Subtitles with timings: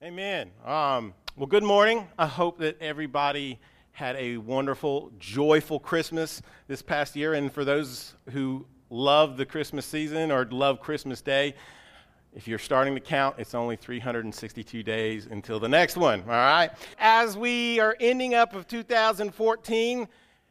[0.00, 0.52] Amen.
[0.64, 2.06] Um, well, good morning.
[2.16, 3.58] I hope that everybody
[3.90, 7.34] had a wonderful, joyful Christmas this past year.
[7.34, 11.56] And for those who love the Christmas season or love Christmas Day,
[12.32, 16.70] if you're starting to count, it's only 362 days until the next one, all right?
[17.00, 20.06] As we are ending up of 2014,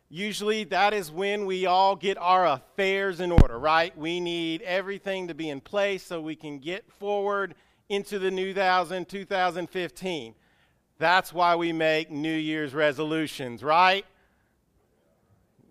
[0.10, 3.98] usually that is when we all get our affairs in order, right?
[3.98, 7.56] We need everything to be in place so we can get forward
[7.90, 10.36] into the new thousand, 2015.
[11.00, 14.06] That's why we make New Year's resolutions, right?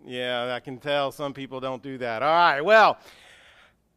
[0.05, 2.23] Yeah, I can tell some people don't do that.
[2.23, 2.99] All right, well,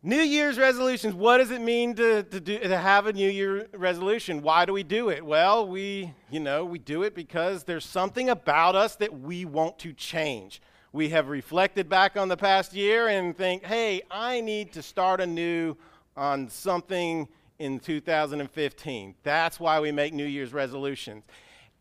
[0.02, 3.68] New Year's resolutions, what does it mean to, to, do, to have a New Year
[3.74, 4.42] resolution?
[4.42, 5.26] Why do we do it?
[5.26, 9.78] Well, we, you know, we do it because there's something about us that we want
[9.80, 10.62] to change.
[10.94, 15.22] We have reflected back on the past year and think, hey, I need to start
[15.22, 15.76] anew
[16.18, 17.28] on something
[17.60, 19.16] in 2015.
[19.24, 21.26] That's why we make New Year's resolutions.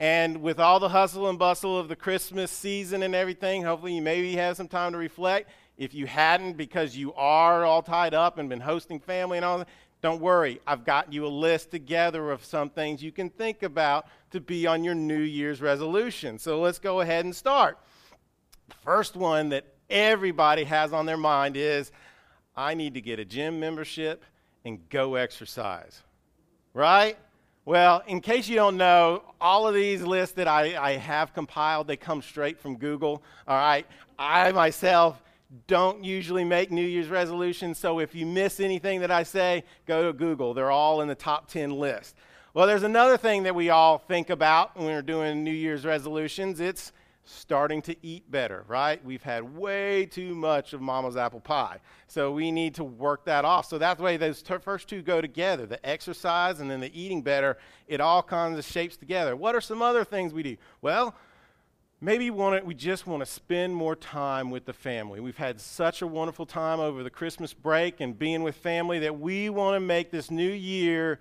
[0.00, 4.02] And with all the hustle and bustle of the Christmas season and everything, hopefully you
[4.02, 5.50] maybe have some time to reflect.
[5.76, 9.58] If you hadn't, because you are all tied up and been hosting family and all
[9.58, 9.68] that,
[10.00, 10.60] don't worry.
[10.66, 14.66] I've got you a list together of some things you can think about to be
[14.66, 16.38] on your New Year's resolution.
[16.38, 17.78] So let's go ahead and start.
[18.68, 21.90] The first one that everybody has on their mind is
[22.56, 24.24] I need to get a gym membership
[24.64, 26.02] and go exercise.
[26.74, 27.16] Right?
[27.64, 31.86] Well, in case you don't know, all of these lists that I, I have compiled,
[31.86, 33.22] they come straight from Google.
[33.46, 33.86] All right?
[34.18, 35.22] I myself
[35.66, 40.06] don't usually make New Year's resolutions, so if you miss anything that I say, go
[40.06, 40.54] to Google.
[40.54, 42.16] They're all in the top 10 list.
[42.54, 46.60] Well, there's another thing that we all think about when we're doing New Year's resolutions.
[46.60, 46.92] It's
[47.28, 49.04] starting to eat better, right?
[49.04, 51.78] We've had way too much of mama's apple pie.
[52.06, 53.66] So we need to work that off.
[53.66, 57.22] So that way, those t- first two go together the exercise and then the eating
[57.22, 57.58] better.
[57.86, 59.36] It all kind of shapes together.
[59.36, 60.56] What are some other things we do?
[60.80, 61.14] Well,
[62.00, 65.20] maybe want we just want to spend more time with the family.
[65.20, 69.18] We've had such a wonderful time over the Christmas break and being with family that
[69.20, 71.20] we want to make this new year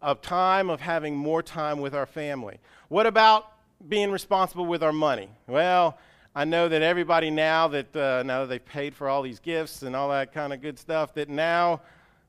[0.00, 2.58] of time of having more time with our family.
[2.88, 3.52] What about
[3.86, 5.28] being responsible with our money?
[5.46, 5.98] Well,
[6.34, 9.82] I know that everybody now that uh, now that they've paid for all these gifts
[9.82, 11.80] and all that kind of good stuff, that now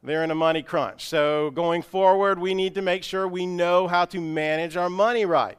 [0.02, 1.08] they're in a money crunch.
[1.08, 5.26] So going forward, we need to make sure we know how to manage our money
[5.26, 5.58] right.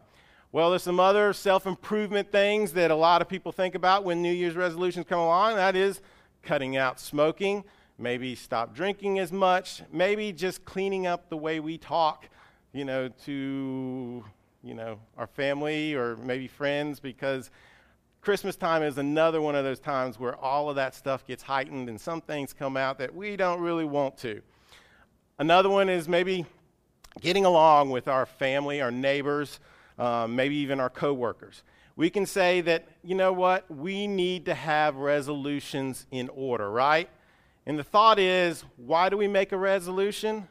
[0.53, 4.21] Well, there's some other self improvement things that a lot of people think about when
[4.21, 5.57] New Year's resolutions come along.
[5.57, 6.01] That is
[6.43, 7.63] cutting out smoking,
[7.99, 12.29] maybe stop drinking as much, maybe just cleaning up the way we talk,
[12.73, 14.25] you know, to
[14.63, 17.51] you know, our family or maybe friends because
[18.21, 21.89] Christmas time is another one of those times where all of that stuff gets heightened
[21.89, 24.43] and some things come out that we don't really want to.
[25.39, 26.45] Another one is maybe
[27.21, 29.59] getting along with our family, our neighbors,
[29.99, 31.63] um, maybe even our coworkers.
[31.97, 37.09] We can say that, you know what, we need to have resolutions in order, right?
[37.65, 40.49] And the thought is, why do we make a resolution?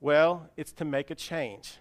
[0.00, 1.78] Well, it's to make a change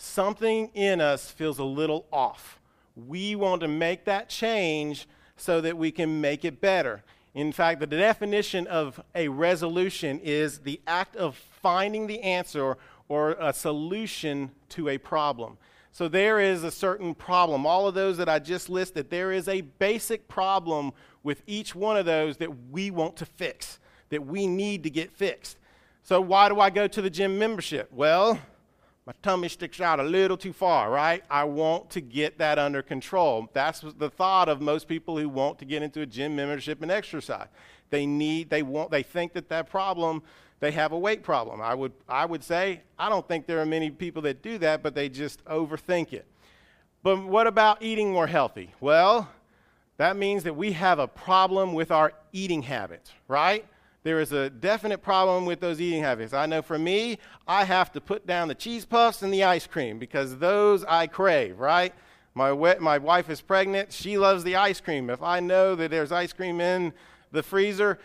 [0.00, 2.58] something in us feels a little off.
[2.96, 5.06] We want to make that change
[5.36, 7.02] so that we can make it better.
[7.34, 12.76] In fact, the definition of a resolution is the act of finding the answer
[13.08, 15.58] or a solution to a problem.
[15.92, 17.66] So there is a certain problem.
[17.66, 21.96] All of those that I just listed, there is a basic problem with each one
[21.96, 23.78] of those that we want to fix,
[24.10, 25.58] that we need to get fixed.
[26.02, 27.90] So why do I go to the gym membership?
[27.92, 28.38] Well,
[29.06, 31.24] my tummy sticks out a little too far, right?
[31.30, 33.48] I want to get that under control.
[33.52, 36.90] That's the thought of most people who want to get into a gym membership and
[36.90, 37.48] exercise.
[37.88, 40.22] They need, they want, they think that that problem,
[40.60, 41.60] they have a weight problem.
[41.60, 44.82] I would, I would say, I don't think there are many people that do that,
[44.82, 46.26] but they just overthink it.
[47.02, 48.70] But what about eating more healthy?
[48.80, 49.28] Well,
[49.96, 53.66] that means that we have a problem with our eating habits, right?
[54.02, 56.32] There is a definite problem with those eating habits.
[56.32, 59.66] I know for me, I have to put down the cheese puffs and the ice
[59.66, 61.92] cream because those I crave, right?
[62.34, 63.92] My, my wife is pregnant.
[63.92, 65.10] She loves the ice cream.
[65.10, 66.92] If I know that there's ice cream in
[67.32, 67.98] the freezer,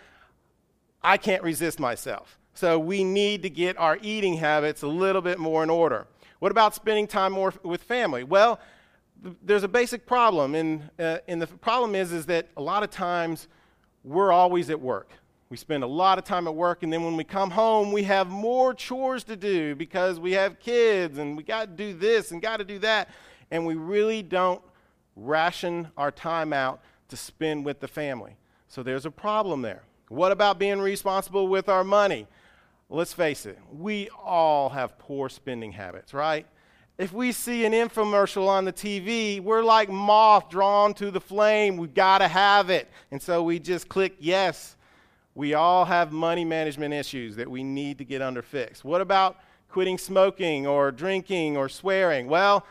[1.01, 2.37] I can't resist myself.
[2.55, 6.07] So we need to get our eating habits a little bit more in order.
[6.39, 8.23] What about spending time more with family?
[8.23, 8.59] Well,
[9.23, 12.83] th- there's a basic problem, and, uh, and the problem is, is that a lot
[12.83, 13.47] of times
[14.03, 15.09] we're always at work.
[15.49, 18.03] We spend a lot of time at work, and then when we come home, we
[18.03, 22.31] have more chores to do because we have kids and we got to do this
[22.31, 23.09] and got to do that.
[23.51, 24.61] And we really don't
[25.15, 28.35] ration our time out to spend with the family.
[28.67, 29.83] So there's a problem there.
[30.09, 32.27] What about being responsible with our money?
[32.89, 36.45] Let's face it, we all have poor spending habits, right?
[36.97, 41.75] if we see an infomercial on the TV, we're like moth drawn to the flame.
[41.77, 42.89] We've got to have it.
[43.11, 44.74] And so we just click yes.
[45.35, 48.85] We all have money management issues that we need to get under fixed.
[48.85, 49.37] What about
[49.67, 52.27] quitting smoking or drinking or swearing?
[52.27, 52.65] Well,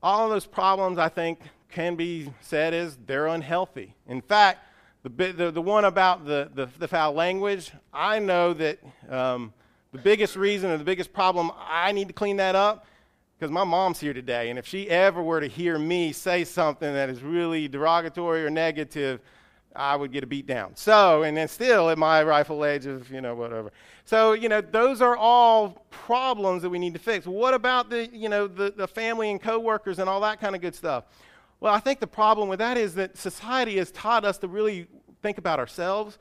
[0.00, 3.96] all of those problems, I think, can be said as they're unhealthy.
[4.06, 4.60] In fact,
[5.02, 8.78] the, the, the one about the, the, the foul language, I know that
[9.10, 9.52] um,
[9.90, 12.86] the biggest reason or the biggest problem I need to clean that up
[13.36, 16.94] because my mom's here today, and if she ever were to hear me say something
[16.94, 19.20] that is really derogatory or negative,
[19.74, 20.76] I would get a beat down.
[20.76, 23.72] So, and then still at my rifle age of, you know, whatever.
[24.04, 27.26] So, you know, those are all problems that we need to fix.
[27.26, 30.60] What about the, you know, the, the family and coworkers and all that kind of
[30.60, 31.04] good stuff?
[31.60, 34.86] Well, I think the problem with that is that society has taught us to really
[35.22, 36.18] think about ourselves.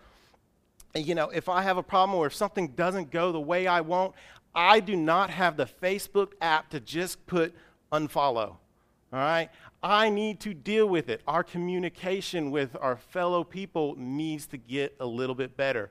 [0.95, 3.81] You know, if I have a problem or if something doesn't go the way I
[3.81, 4.13] want,
[4.55, 7.53] I do not have the Facebook app to just put
[7.91, 8.55] unfollow.
[9.13, 9.49] All right?
[9.83, 11.21] I need to deal with it.
[11.27, 15.89] Our communication with our fellow people needs to get a little bit better.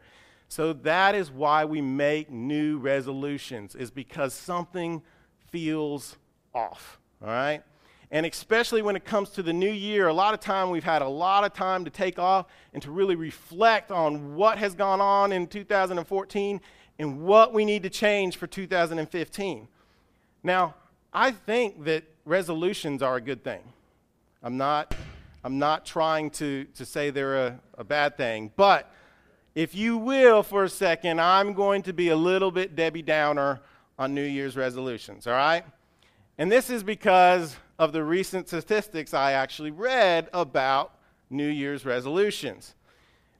[0.48, 5.02] So that is why we make new resolutions is because something
[5.50, 6.16] feels
[6.54, 6.98] off.
[7.20, 7.62] All right?
[8.10, 11.02] And especially when it comes to the new year, a lot of time we've had
[11.02, 15.00] a lot of time to take off and to really reflect on what has gone
[15.00, 16.60] on in 2014
[16.98, 19.68] and what we need to change for 2015.
[20.42, 20.74] Now,
[21.12, 23.62] I think that resolutions are a good thing.
[24.42, 24.94] I'm not,
[25.44, 28.92] I'm not trying to, to say they're a, a bad thing, but
[29.54, 33.60] if you will, for a second, I'm going to be a little bit Debbie Downer
[33.98, 35.64] on New Year's resolutions, all right?
[36.38, 40.94] And this is because of the recent statistics I actually read about
[41.30, 42.74] New Year's resolutions.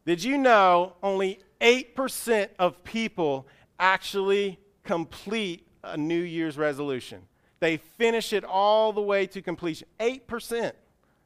[0.05, 3.47] Did you know only 8% of people
[3.79, 7.23] actually complete a New Year's resolution?
[7.61, 9.89] They finish it all the way to completion.
[10.01, 10.73] 8%.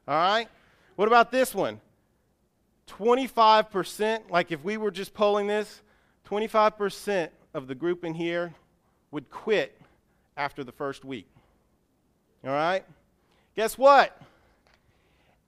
[0.07, 0.47] All right?
[0.95, 1.81] What about this one?
[2.87, 5.81] 25%, like if we were just polling this,
[6.29, 8.53] 25% of the group in here
[9.11, 9.79] would quit
[10.37, 11.27] after the first week.
[12.45, 12.85] All right?
[13.55, 14.19] Guess what?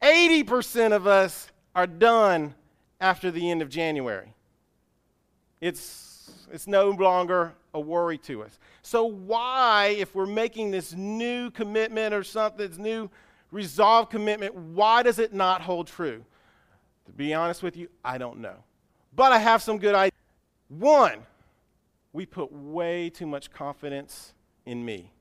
[0.02, 2.56] 80% of us are done
[3.00, 4.34] after the end of January.
[5.62, 8.58] It's, it's no longer a worry to us.
[8.82, 13.10] So, why, if we're making this new commitment or something, this new
[13.52, 16.24] resolve commitment, why does it not hold true?
[17.06, 18.64] To be honest with you, I don't know.
[19.16, 20.14] But I have some good ideas.
[20.68, 21.26] One,
[22.14, 24.34] we put way too much confidence
[24.66, 25.12] in me.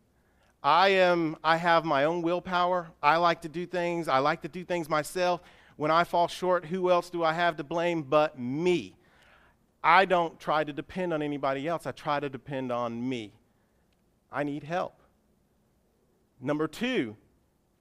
[0.62, 2.88] I am I have my own willpower.
[3.02, 4.08] I like to do things.
[4.08, 5.40] I like to do things myself.
[5.76, 8.96] When I fall short, who else do I have to blame but me?
[9.82, 11.86] I don't try to depend on anybody else.
[11.86, 13.32] I try to depend on me.
[14.30, 15.00] I need help.
[16.40, 17.16] Number 2,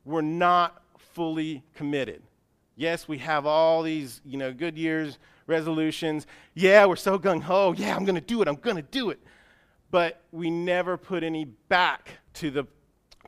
[0.08, 2.24] we're not fully committed.
[2.76, 6.28] Yes, we have all these, you know, good years resolutions.
[6.54, 7.74] Yeah, we're so gung ho.
[7.76, 8.48] Yeah, I'm going to do it.
[8.48, 9.20] I'm going to do it.
[9.92, 12.66] But we never put any back to the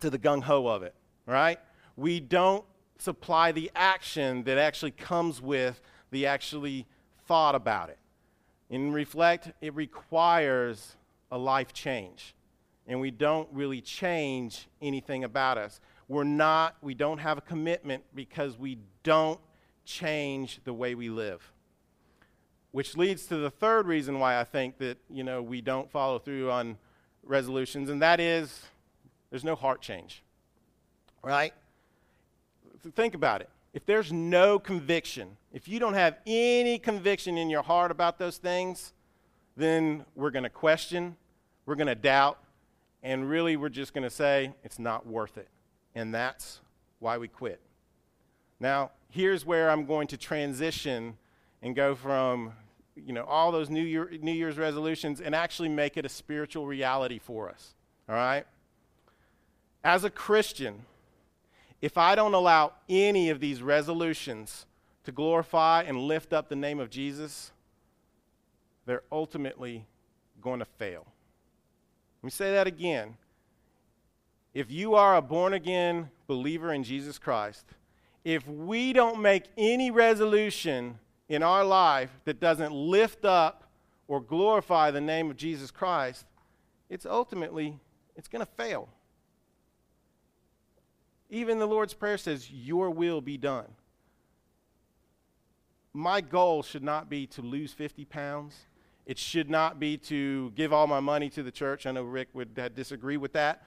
[0.01, 0.93] to the gung ho of it,
[1.25, 1.59] right?
[1.97, 2.63] We don't
[2.97, 6.85] supply the action that actually comes with the actually
[7.27, 7.97] thought about it.
[8.69, 10.95] In reflect, it requires
[11.31, 12.35] a life change.
[12.87, 15.79] And we don't really change anything about us.
[16.09, 19.39] We're not, we don't have a commitment because we don't
[19.85, 21.53] change the way we live.
[22.71, 26.17] Which leads to the third reason why I think that, you know, we don't follow
[26.17, 26.77] through on
[27.23, 28.65] resolutions, and that is
[29.29, 30.23] there's no heart change.
[31.23, 31.53] Right?
[32.95, 33.49] Think about it.
[33.73, 38.37] If there's no conviction, if you don't have any conviction in your heart about those
[38.37, 38.93] things,
[39.55, 41.17] then we're going to question,
[41.67, 42.39] we're going to doubt,
[43.03, 45.49] and really we're just going to say it's not worth it.
[45.99, 46.61] And that's
[46.99, 47.59] why we quit.
[48.59, 51.17] Now, here's where I'm going to transition
[51.61, 52.53] and go from
[52.95, 56.67] you know all those new, Year, new year's resolutions and actually make it a spiritual
[56.67, 57.73] reality for us
[58.09, 58.45] all right
[59.85, 60.81] as a christian
[61.81, 64.65] if I don't allow any of these resolutions
[65.05, 67.51] to glorify and lift up the name of Jesus,
[68.85, 69.85] they're ultimately
[70.41, 71.05] going to fail.
[72.21, 73.15] Let me say that again.
[74.53, 77.65] If you are a born again believer in Jesus Christ,
[78.23, 83.63] if we don't make any resolution in our life that doesn't lift up
[84.07, 86.25] or glorify the name of Jesus Christ,
[86.89, 87.79] it's ultimately
[88.15, 88.89] it's going to fail.
[91.29, 93.67] Even the Lord's Prayer says, Your will be done.
[95.93, 98.55] My goal should not be to lose 50 pounds.
[99.05, 101.85] It should not be to give all my money to the church.
[101.85, 103.63] I know Rick would disagree with that.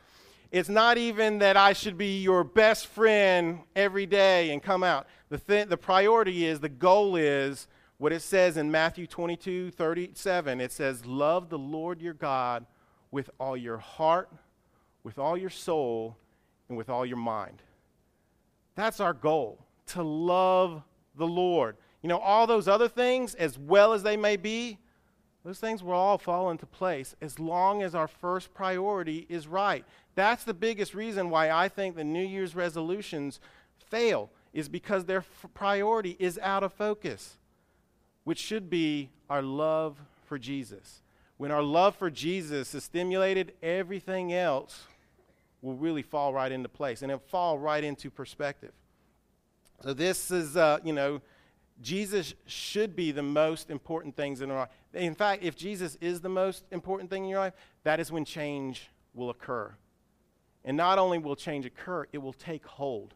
[0.52, 5.06] It's not even that I should be your best friend every day and come out.
[5.30, 7.66] The, th- the priority is, the goal is
[7.96, 10.60] what it says in Matthew 22 37.
[10.60, 12.66] It says, Love the Lord your God
[13.10, 14.30] with all your heart,
[15.02, 16.18] with all your soul,
[16.68, 17.62] and with all your mind.
[18.74, 20.82] That's our goal, to love
[21.16, 21.78] the Lord.
[22.02, 24.78] You know, all those other things, as well as they may be,
[25.44, 29.84] those things will all fall into place as long as our first priority is right.
[30.14, 33.40] That's the biggest reason why I think the New Year's resolutions
[33.78, 37.36] fail, is because their f- priority is out of focus,
[38.24, 41.02] which should be our love for Jesus.
[41.38, 44.86] When our love for Jesus is stimulated, everything else
[45.62, 48.72] will really fall right into place and it'll fall right into perspective.
[49.82, 51.20] So, this is, uh, you know,
[51.80, 54.68] Jesus should be the most important things in our life.
[54.94, 58.24] In fact, if Jesus is the most important thing in your life, that is when
[58.24, 59.74] change will occur.
[60.64, 63.14] And not only will change occur, it will take hold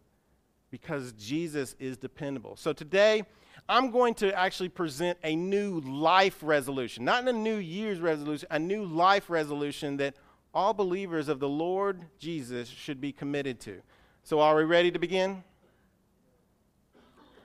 [0.70, 2.56] because Jesus is dependable.
[2.56, 3.22] So today,
[3.68, 8.58] I'm going to actually present a new life resolution, not a new year's resolution, a
[8.58, 10.14] new life resolution that
[10.52, 13.80] all believers of the Lord Jesus should be committed to.
[14.22, 15.44] So, are we ready to begin?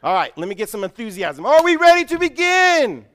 [0.03, 1.45] All right, let me get some enthusiasm.
[1.45, 3.05] Are we ready to begin?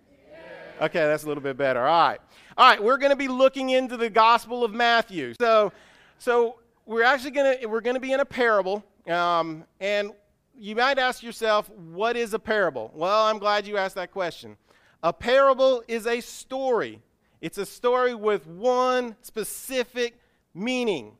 [0.80, 1.80] Okay, that's a little bit better.
[1.80, 2.20] All right.
[2.56, 5.34] All right, we're going to be looking into the Gospel of Matthew.
[5.40, 5.72] So,
[6.18, 10.12] so we're actually going to we're going to be in a parable, um, and
[10.56, 12.90] you might ask yourself, what is a parable?
[12.94, 14.56] Well, I'm glad you asked that question.
[15.02, 17.02] A parable is a story.
[17.40, 20.18] It's a story with one specific
[20.54, 21.12] meaning.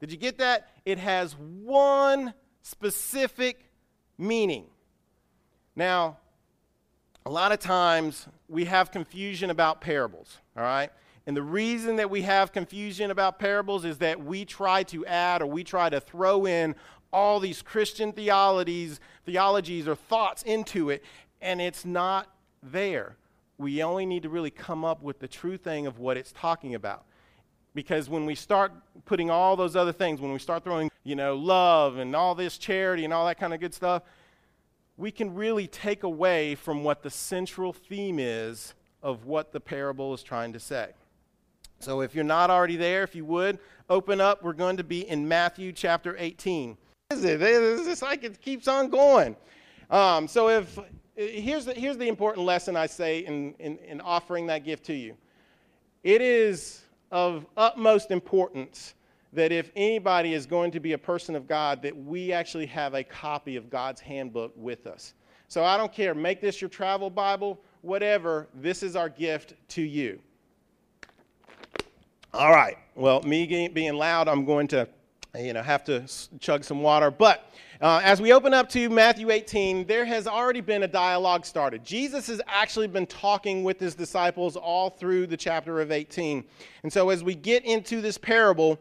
[0.00, 0.70] Did you get that?
[0.84, 3.70] It has one specific
[4.18, 4.66] meaning.
[5.76, 6.18] Now,
[7.24, 10.90] a lot of times we have confusion about parables, all right?
[11.26, 15.40] And the reason that we have confusion about parables is that we try to add
[15.40, 16.74] or we try to throw in
[17.12, 21.04] all these Christian theologies, theologies or thoughts into it,
[21.40, 22.28] and it's not
[22.62, 23.16] there.
[23.58, 26.74] We only need to really come up with the true thing of what it's talking
[26.74, 27.04] about.
[27.74, 28.72] Because when we start
[29.04, 32.58] putting all those other things, when we start throwing, you know, love and all this
[32.58, 34.02] charity and all that kind of good stuff,
[34.96, 40.12] we can really take away from what the central theme is of what the parable
[40.12, 40.90] is trying to say.
[41.82, 43.58] So if you're not already there, if you would,
[43.90, 44.42] open up.
[44.42, 46.76] We're going to be in Matthew chapter 18.
[47.10, 47.42] Is it?
[47.42, 49.36] It's just like it keeps on going.
[49.90, 50.78] Um, so if
[51.16, 54.94] here's the, here's the important lesson I say in, in, in offering that gift to
[54.94, 55.16] you.
[56.02, 58.94] It is of utmost importance
[59.32, 62.94] that if anybody is going to be a person of God, that we actually have
[62.94, 65.14] a copy of God's handbook with us.
[65.48, 69.82] So I don't care, make this your travel Bible, whatever, this is our gift to
[69.82, 70.20] you.
[72.34, 74.88] All right, well, me being loud, I'm going to
[75.38, 76.04] you know, have to
[76.40, 77.10] chug some water.
[77.10, 77.50] But
[77.82, 81.84] uh, as we open up to Matthew 18, there has already been a dialogue started.
[81.84, 86.42] Jesus has actually been talking with his disciples all through the chapter of 18.
[86.84, 88.78] And so as we get into this parable,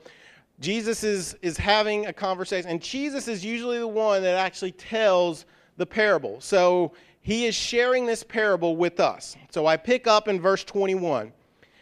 [0.61, 5.45] Jesus is, is having a conversation, and Jesus is usually the one that actually tells
[5.75, 6.39] the parable.
[6.39, 9.35] So he is sharing this parable with us.
[9.49, 11.33] So I pick up in verse 21,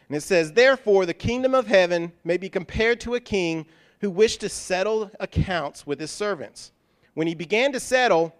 [0.10, 3.68] and it says, Therefore, the kingdom of heaven may be compared to a king
[4.02, 6.72] who wished to settle accounts with his servants.
[7.14, 8.36] When he began to settle,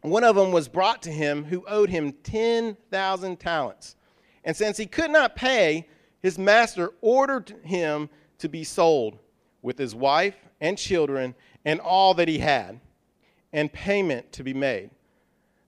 [0.00, 3.96] one of them was brought to him who owed him 10,000 talents.
[4.44, 5.86] And since he could not pay,
[6.20, 8.08] his master ordered him
[8.38, 9.18] to be sold
[9.62, 11.34] with his wife and children
[11.64, 12.80] and all that he had,
[13.52, 14.90] and payment to be made.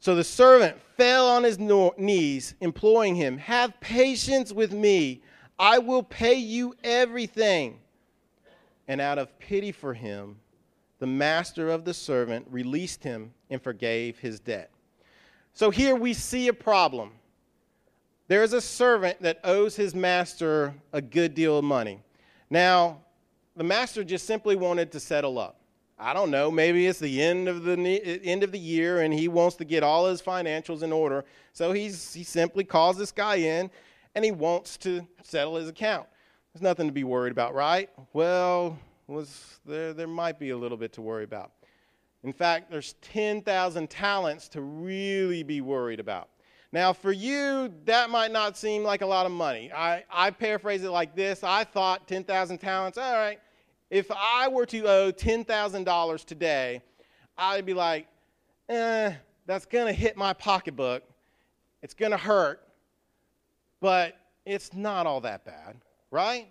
[0.06, 5.20] So the servant fell on his knees, imploring him, Have patience with me,
[5.58, 7.80] I will pay you everything.
[8.86, 10.36] And out of pity for him,
[11.00, 14.70] the master of the servant released him and forgave his debt.
[15.54, 17.10] So here we see a problem.
[18.28, 22.00] There is a servant that owes his master a good deal of money.
[22.48, 23.00] Now,
[23.56, 25.58] the master just simply wanted to settle up.
[25.98, 29.28] I don't know, maybe it's the end of the end of the year and he
[29.28, 31.24] wants to get all his financials in order.
[31.52, 33.70] So he's he simply calls this guy in
[34.14, 36.06] and he wants to settle his account.
[36.52, 37.88] There's nothing to be worried about, right?
[38.12, 41.52] Well, was there there might be a little bit to worry about.
[42.22, 46.28] In fact, there's 10,000 talents to really be worried about.
[46.72, 49.70] Now, for you, that might not seem like a lot of money.
[49.72, 53.38] I, I paraphrase it like this I thought 10,000 talents, all right,
[53.90, 56.82] if I were to owe $10,000 today,
[57.38, 58.06] I'd be like,
[58.68, 59.12] eh,
[59.46, 61.02] that's going to hit my pocketbook.
[61.82, 62.66] It's going to hurt,
[63.80, 65.76] but it's not all that bad,
[66.10, 66.48] right?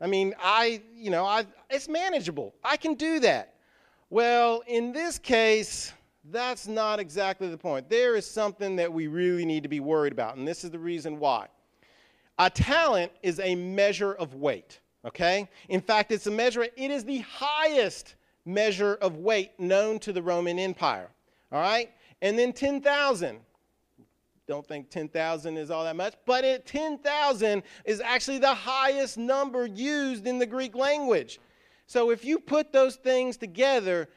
[0.00, 2.54] I mean, I, you know, I, it's manageable.
[2.62, 3.54] I can do that.
[4.10, 5.92] Well, in this case,
[6.30, 7.88] that's not exactly the point.
[7.88, 10.78] There is something that we really need to be worried about, and this is the
[10.78, 11.48] reason why.
[12.38, 15.48] A talent is a measure of weight, okay?
[15.68, 18.14] In fact, it's a measure, it is the highest
[18.44, 21.08] measure of weight known to the Roman Empire,
[21.52, 21.90] all right?
[22.22, 23.40] And then 10,000.
[24.46, 29.66] Don't think 10,000 is all that much, but it, 10,000 is actually the highest number
[29.66, 31.38] used in the Greek language.
[31.86, 34.08] So if you put those things together,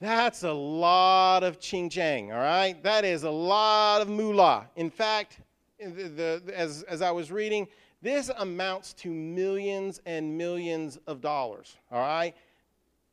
[0.00, 2.82] that's a lot of ching chang, all right?
[2.82, 4.68] That is a lot of moolah.
[4.74, 5.38] In fact,
[5.78, 7.68] the, the, as, as I was reading,
[8.06, 12.36] this amounts to millions and millions of dollars, all right?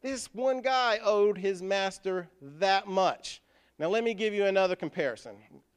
[0.03, 3.41] This one guy owed his master that much.
[3.79, 5.31] Now, let me give you another comparison.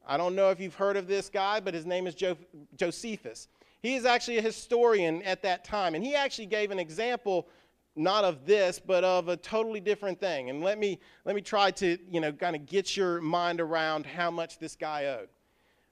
[0.07, 2.37] I don't know if you've heard of this guy, but his name is jo-
[2.75, 3.47] Josephus.
[3.81, 7.47] He is actually a historian at that time, and he actually gave an example
[7.95, 10.51] not of this, but of a totally different thing.
[10.51, 14.05] And let me, let me try to, you know, kind of get your mind around
[14.05, 15.29] how much this guy owed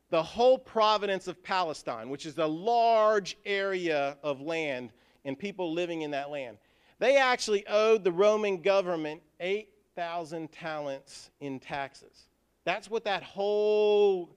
[0.10, 4.92] the whole province of Palestine, which is a large area of land
[5.24, 6.58] and people living in that land,
[7.00, 12.28] they actually owed the Roman government 8,000 talents in taxes.
[12.64, 14.36] That's what that whole,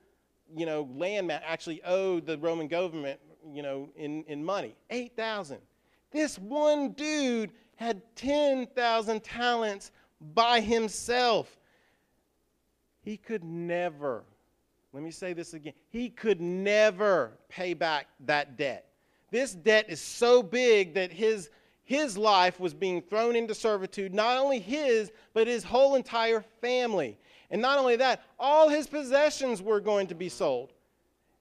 [0.55, 3.21] you know, land actually owed the Roman government,
[3.53, 4.75] you know, in, in money.
[4.91, 5.59] 8,000.
[6.11, 9.93] This one dude had 10,000 talents
[10.35, 11.59] by himself.
[13.03, 14.25] He could never
[14.99, 15.75] let me say this again.
[15.91, 18.89] He could never pay back that debt.
[19.31, 21.51] This debt is so big that his,
[21.85, 27.17] his life was being thrown into servitude, not only his, but his whole entire family.
[27.49, 30.73] And not only that, all his possessions were going to be sold.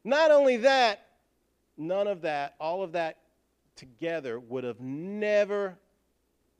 [0.03, 1.07] Not only that,
[1.77, 3.17] none of that, all of that
[3.75, 5.79] together would have never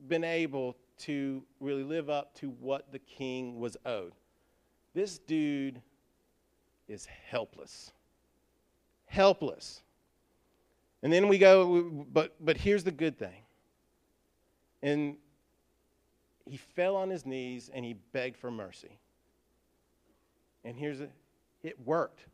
[0.07, 4.13] been able to really live up to what the king was owed.
[4.95, 5.79] This dude
[6.87, 7.91] is helpless.
[9.05, 9.81] Helpless.
[11.03, 13.43] And then we go, but, but here's the good thing.
[14.81, 15.17] And
[16.45, 18.99] he fell on his knees and he begged for mercy.
[20.63, 21.11] And here's it
[21.63, 22.25] it worked.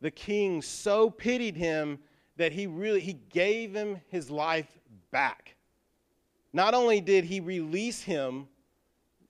[0.00, 1.98] The king so pitied him
[2.36, 4.78] that he really he gave him his life
[5.10, 5.56] back.
[6.52, 8.48] Not only did he release him,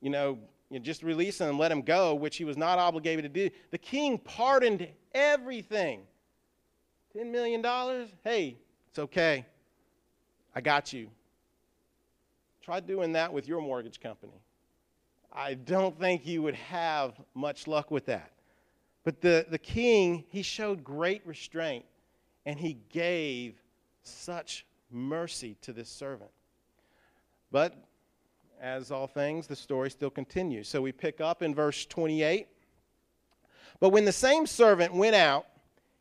[0.00, 0.38] you know,
[0.70, 3.29] you know, just release him and let him go, which he was not obligated to
[3.29, 3.55] do.
[3.70, 6.02] The king pardoned everything.
[7.16, 7.62] $10 million?
[8.24, 9.46] Hey, it's okay.
[10.55, 11.09] I got you.
[12.62, 14.40] Try doing that with your mortgage company.
[15.33, 18.33] I don't think you would have much luck with that.
[19.05, 21.85] But the, the king, he showed great restraint
[22.44, 23.55] and he gave
[24.02, 26.31] such mercy to this servant.
[27.52, 27.76] But
[28.61, 30.69] as all things, the story still continues.
[30.69, 32.49] So we pick up in verse 28.
[33.81, 35.47] But when the same servant went out,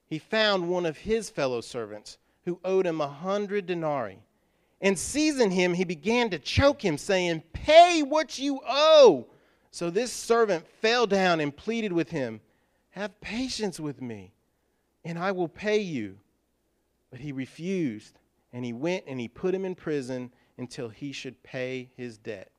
[0.06, 4.20] he found one of his fellow servants who owed him a hundred denarii.
[4.82, 9.28] And seizing him, he began to choke him, saying, Pay what you owe.
[9.72, 12.40] So this servant fell down and pleaded with him,
[12.92, 14.34] Have patience with me,
[15.04, 16.18] and I will pay you.
[17.10, 18.20] But he refused,
[18.54, 22.52] and he went and he put him in prison until he should pay his debt.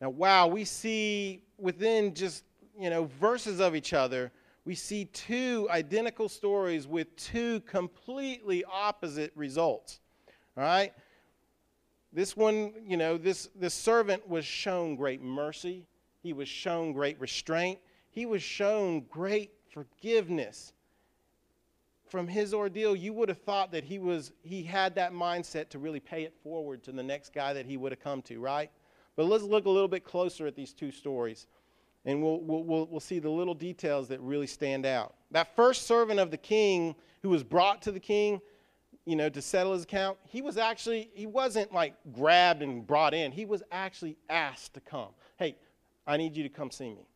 [0.00, 2.44] Now, wow, we see within just,
[2.78, 4.30] you know, verses of each other,
[4.64, 10.00] we see two identical stories with two completely opposite results.
[10.56, 10.92] All right?
[12.12, 15.86] This one, you know, this, this servant was shown great mercy.
[16.22, 17.78] He was shown great restraint.
[18.10, 20.72] He was shown great forgiveness
[22.10, 25.78] from his ordeal, you would have thought that he was he had that mindset to
[25.78, 28.70] really pay it forward to the next guy that he would have come to, right?
[29.16, 31.46] But let's look a little bit closer at these two stories,
[32.04, 35.14] and we'll, we'll, we'll, we'll see the little details that really stand out.
[35.32, 38.40] That first servant of the king who was brought to the king,
[39.06, 43.12] you know, to settle his account, he was actually, he wasn't like grabbed and brought
[43.12, 43.32] in.
[43.32, 45.08] He was actually asked to come.
[45.36, 45.56] Hey,
[46.06, 47.08] I need you to come see me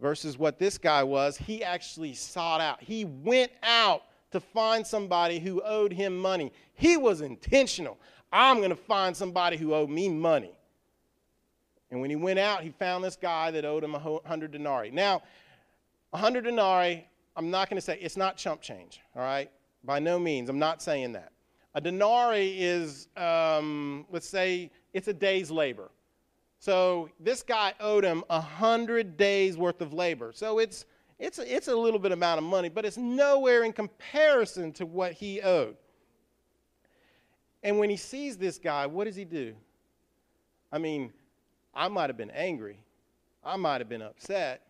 [0.00, 2.82] versus what this guy was, he actually sought out.
[2.82, 6.52] He went out to find somebody who owed him money.
[6.74, 7.98] He was intentional.
[8.32, 10.52] I'm going to find somebody who owed me money.
[11.90, 14.90] And when he went out, he found this guy that owed him a 100 denarii.
[14.90, 15.22] Now,
[16.12, 17.06] a 100 denarii,
[17.36, 19.50] I'm not going to say it's not chump change, all right?
[19.84, 20.50] By no means.
[20.50, 21.32] I'm not saying that.
[21.74, 25.90] A denarii is, um, let's say, it's a day's labor.
[26.58, 30.32] So this guy owed him a hundred days worth of labor.
[30.34, 30.84] So it's
[31.18, 34.86] it's a, it's a little bit amount of money, but it's nowhere in comparison to
[34.86, 35.76] what he owed.
[37.62, 39.54] And when he sees this guy, what does he do?
[40.70, 41.12] I mean,
[41.74, 42.78] I might have been angry.
[43.44, 44.62] I might have been upset.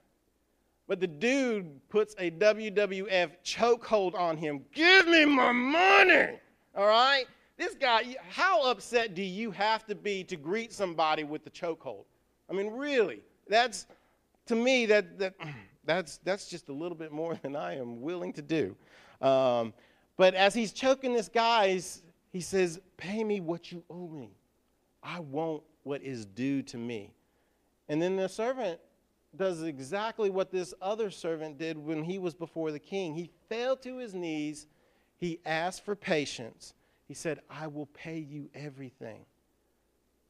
[0.87, 4.65] But the dude puts a WWF chokehold on him.
[4.73, 6.39] Give me my money.
[6.75, 7.27] All right?
[7.59, 12.05] This guy, how upset do you have to be to greet somebody with the chokehold?
[12.49, 13.87] I mean, really, that's
[14.47, 15.35] to me that that
[15.85, 18.77] that's that's just a little bit more than I am willing to do.
[19.21, 19.75] Um,
[20.17, 21.81] but as he's choking this guy,
[22.31, 24.31] he says, "Pay me what you owe me.
[25.03, 27.13] I want what is due to me."
[27.89, 28.79] And then the servant
[29.35, 33.15] does exactly what this other servant did when he was before the king.
[33.15, 34.69] He fell to his knees.
[35.17, 36.75] He asked for patience.
[37.09, 39.25] He said, I will pay you everything.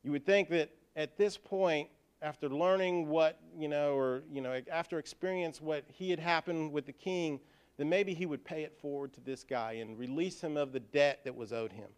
[0.05, 1.89] You would think that at this point,
[2.23, 6.87] after learning what, you know, or, you know, after experience what he had happened with
[6.87, 7.41] the king,
[7.77, 10.81] then maybe he would pay it forward to this guy and release him of the
[10.81, 11.89] debt that was owed him.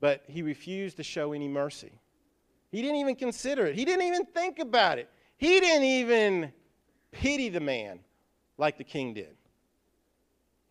[0.00, 1.92] But he refused to show any mercy.
[2.70, 5.08] He didn't even consider it, he didn't even think about it.
[5.36, 6.52] He didn't even
[7.10, 8.00] pity the man
[8.56, 9.36] like the king did.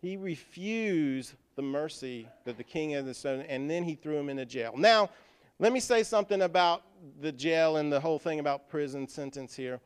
[0.00, 4.44] He refused the mercy that the king had, shown, and then he threw him into
[4.44, 4.74] jail.
[4.76, 5.10] Now,
[5.58, 6.82] let me say something about
[7.20, 9.80] the jail and the whole thing about prison sentence here.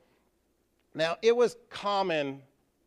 [0.94, 2.42] Now, it was common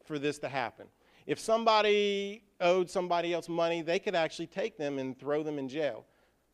[0.05, 0.87] for this to happen.
[1.27, 5.69] If somebody owed somebody else money, they could actually take them and throw them in
[5.69, 6.05] jail.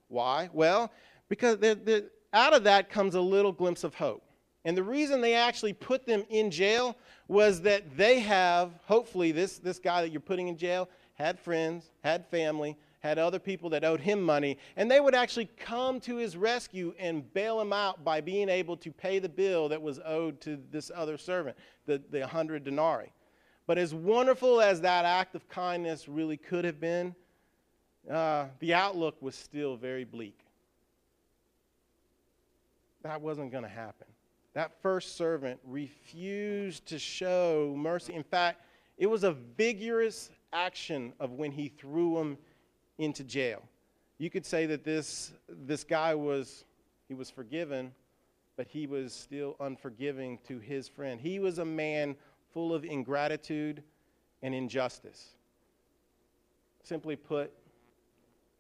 [0.10, 0.50] Why?
[0.54, 0.92] Well,
[1.30, 4.24] because they're, they're, out of that comes a little glimpse of hope.
[4.66, 6.98] And the reason they actually put them in jail
[7.30, 11.90] was that they have, hopefully, this, this guy that you're putting in jail had friends,
[12.04, 16.18] had family, had other people that owed him money, and they would actually come to
[16.18, 20.00] his rescue and bail him out by being able to pay the bill that was
[20.06, 23.12] owed to this other servant, the, the 100 denarii.
[23.66, 27.16] But as wonderful as that act of kindness really could have been,
[28.10, 30.40] uh, the outlook was still very bleak.
[33.02, 34.08] That wasn't going to happen.
[34.54, 38.14] That first servant refused to show mercy.
[38.14, 38.62] In fact,
[38.98, 42.38] it was a vigorous action of when he threw him
[42.98, 43.62] into jail.
[44.18, 46.66] You could say that this, this guy was,
[47.08, 47.94] he was forgiven,
[48.56, 51.22] but he was still unforgiving to his friend.
[51.22, 52.16] He was a man
[52.52, 53.84] full of ingratitude
[54.42, 55.36] and injustice.
[56.84, 57.52] Simply put,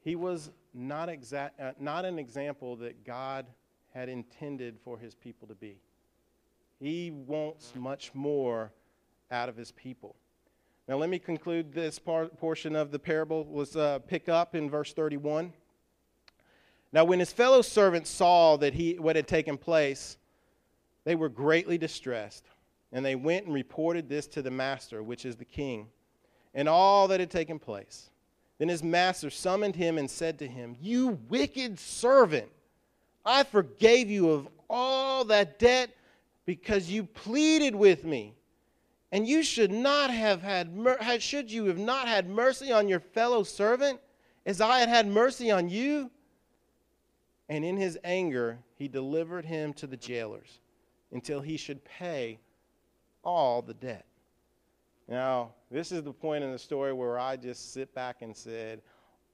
[0.03, 3.47] he was not, exact, uh, not an example that God
[3.93, 5.79] had intended for his people to be.
[6.79, 8.71] He wants much more
[9.31, 10.15] out of his people.
[10.87, 13.45] Now, let me conclude this portion of the parable.
[13.51, 15.51] Let's uh, pick up in verse 31.
[16.93, 20.17] Now, when his fellow servants saw that he, what had taken place,
[21.03, 22.45] they were greatly distressed,
[22.93, 25.87] and they went and reported this to the master, which is the king,
[26.53, 28.09] and all that had taken place.
[28.57, 32.49] Then his master summoned him and said to him, You wicked servant,
[33.25, 35.89] I forgave you of all that debt
[36.45, 38.36] because you pleaded with me.
[39.11, 40.69] And you should not have had,
[41.19, 43.99] should you have not had mercy on your fellow servant
[44.45, 46.11] as I had had mercy on you?
[47.49, 50.59] And in his anger, he delivered him to the jailers
[51.11, 52.39] until he should pay
[53.23, 54.05] all the debt.
[55.07, 58.81] Now, this is the point in the story where I just sit back and said,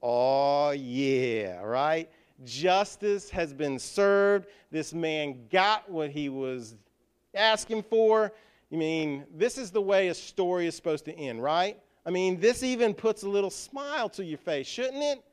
[0.01, 2.09] Oh, yeah, right?
[2.43, 4.47] Justice has been served.
[4.69, 6.75] This man got what he was
[7.33, 8.33] asking for.
[8.73, 11.79] I mean, this is the way a story is supposed to end, right?
[12.07, 15.23] I mean, this even puts a little smile to your face, shouldn't it?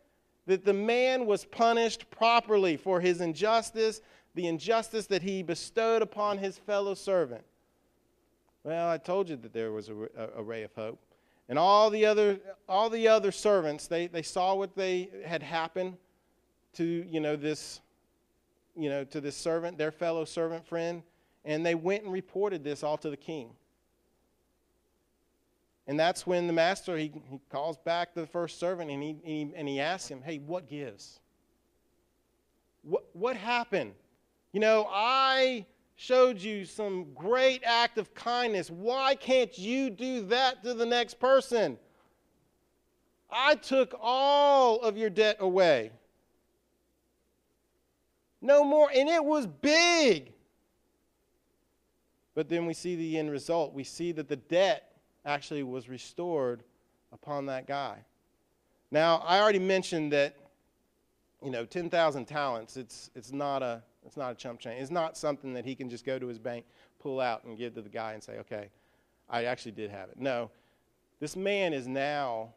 [0.47, 4.03] That the man was punished properly for his injustice,
[4.35, 7.43] the injustice that he bestowed upon his fellow servant.
[8.63, 11.01] Well, I told you that there was a, a, a ray of hope.
[11.49, 15.97] And all the other, all the other servants, they, they saw what they had happened
[16.75, 17.81] to, you know, this,
[18.77, 21.03] you know, to this servant, their fellow servant friend.
[21.45, 23.51] And they went and reported this all to the king.
[25.87, 29.21] And that's when the master, he, he calls back the first servant and he, and
[29.25, 31.19] he, and he asks him, hey, what gives?
[32.83, 33.95] What, what happened?
[34.53, 38.71] You know, I showed you some great act of kindness.
[38.71, 41.79] Why can't you do that to the next person?
[43.31, 45.91] I took all of your debt away.
[48.41, 48.91] No more.
[48.95, 50.33] And it was big.
[52.41, 53.75] But then we see the end result.
[53.75, 54.95] We see that the debt
[55.27, 56.63] actually was restored
[57.13, 57.99] upon that guy.
[58.91, 60.35] Now, I already mentioned that,
[61.45, 64.81] you know, 10,000 talents, it's, it's, not a, it's not a chump change.
[64.81, 66.65] It's not something that he can just go to his bank,
[66.99, 68.71] pull out, and give to the guy and say, okay,
[69.29, 70.19] I actually did have it.
[70.19, 70.51] No,
[71.19, 72.55] this man is now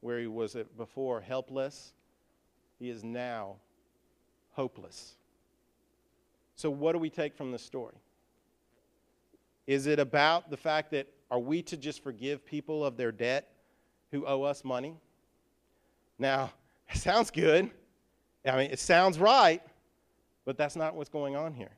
[0.00, 1.92] where he was before, helpless,
[2.80, 3.58] he is now
[4.54, 5.14] hopeless.
[6.56, 7.94] So, what do we take from this story?
[9.70, 13.52] Is it about the fact that are we to just forgive people of their debt
[14.10, 14.96] who owe us money?
[16.18, 16.50] Now,
[16.88, 17.70] it sounds good.
[18.44, 19.62] I mean, it sounds right,
[20.44, 21.70] but that's not what's going on here.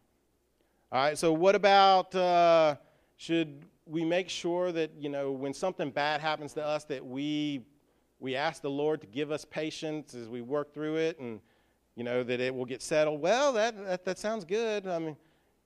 [0.91, 2.77] All right, so what about uh,
[3.19, 7.61] should we make sure that, you know, when something bad happens to us, that we,
[8.21, 11.43] we ask the Lord to give us patience as we work through it and,
[11.97, 13.21] you know, that it will get settled?
[13.21, 14.87] Well, that, that, that sounds good.
[14.87, 15.15] I mean,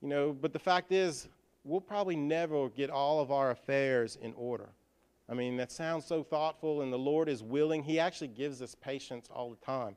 [0.02, 1.28] you know, but the fact is,
[1.66, 4.68] we'll probably never get all of our affairs in order.
[5.28, 7.82] I mean, that sounds so thoughtful, and the Lord is willing.
[7.82, 9.96] He actually gives us patience all the time.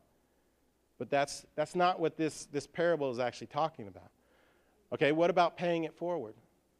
[0.98, 4.10] But that's, that's not what this, this parable is actually talking about.
[4.92, 6.34] Okay, what about paying it forward?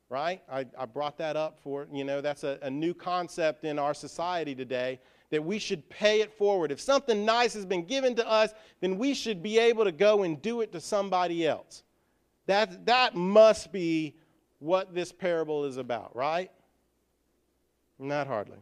[0.10, 0.42] Right?
[0.52, 3.94] I, I brought that up for, you know, that's a, a new concept in our
[3.94, 5.00] society today
[5.30, 6.72] that we should pay it forward.
[6.72, 10.24] If something nice has been given to us, then we should be able to go
[10.24, 11.84] and do it to somebody else.
[12.48, 14.16] That, that must be
[14.60, 16.52] what this parable is about, right?
[17.98, 18.60] Not hardly.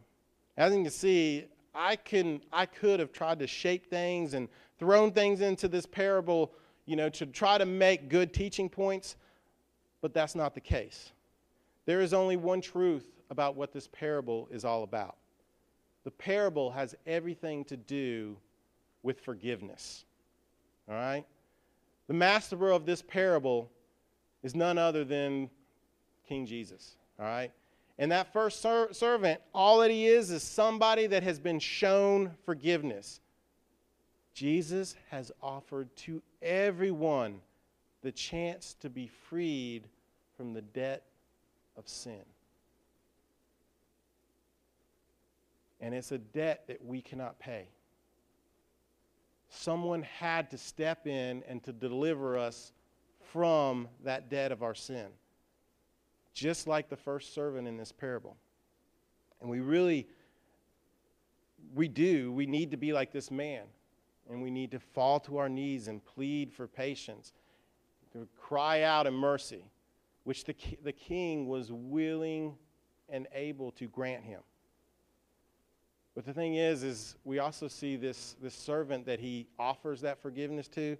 [0.56, 5.12] As you can see, I can I could have tried to shape things and thrown
[5.12, 6.52] things into this parable,
[6.86, 9.16] you know, to try to make good teaching points,
[10.00, 11.12] but that's not the case.
[11.86, 15.16] There is only one truth about what this parable is all about.
[16.04, 18.36] The parable has everything to do
[19.02, 20.04] with forgiveness.
[20.88, 21.24] All right?
[22.06, 23.70] The master of this parable
[24.42, 25.50] is none other than
[26.28, 26.96] King Jesus.
[27.18, 27.50] All right?
[27.98, 32.32] And that first ser- servant, all that he is, is somebody that has been shown
[32.44, 33.20] forgiveness.
[34.34, 37.40] Jesus has offered to everyone
[38.02, 39.88] the chance to be freed
[40.36, 41.02] from the debt
[41.76, 42.22] of sin.
[45.80, 47.68] And it's a debt that we cannot pay.
[49.48, 52.72] Someone had to step in and to deliver us
[53.32, 55.06] from that debt of our sin
[56.32, 58.36] just like the first servant in this parable.
[59.40, 60.06] And we really,
[61.74, 63.64] we do, we need to be like this man.
[64.30, 67.32] And we need to fall to our knees and plead for patience,
[68.12, 69.64] to cry out in mercy,
[70.24, 72.54] which the, the king was willing
[73.08, 74.40] and able to grant him.
[76.14, 80.20] But the thing is, is we also see this, this servant that he offers that
[80.20, 80.96] forgiveness to.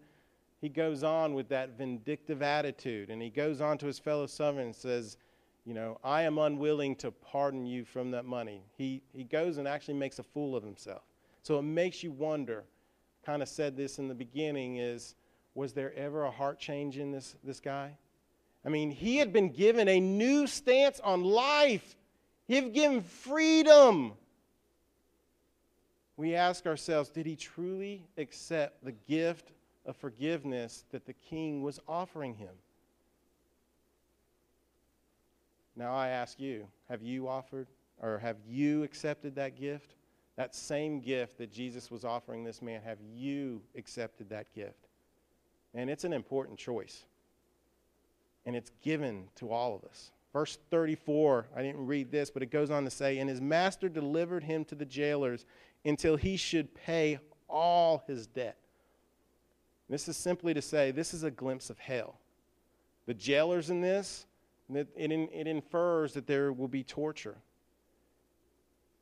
[0.60, 4.66] He goes on with that vindictive attitude, and he goes on to his fellow servant
[4.66, 5.16] and says,
[5.64, 8.62] you know, I am unwilling to pardon you from that money.
[8.76, 11.02] He, he goes and actually makes a fool of himself.
[11.42, 12.64] So it makes you wonder,
[13.24, 15.14] kind of said this in the beginning, is
[15.54, 17.96] was there ever a heart change in this, this guy?
[18.64, 21.96] I mean, he had been given a new stance on life.
[22.46, 24.12] He had given freedom.
[26.16, 29.52] We ask ourselves, did he truly accept the gift
[29.88, 32.55] of forgiveness that the king was offering him?
[35.74, 37.68] Now I ask you, have you offered
[38.01, 39.94] or have you accepted that gift?
[40.37, 44.88] That same gift that Jesus was offering this man, have you accepted that gift?
[45.74, 47.05] And it's an important choice.
[48.46, 50.12] And it's given to all of us.
[50.33, 53.88] Verse 34, I didn't read this, but it goes on to say, And his master
[53.88, 55.46] delivered him to the jailers
[55.85, 58.57] until he should pay all his debt.
[59.88, 62.18] This is simply to say, this is a glimpse of hell.
[63.07, 64.27] The jailers in this,
[64.72, 67.37] it, it, it infers that there will be torture.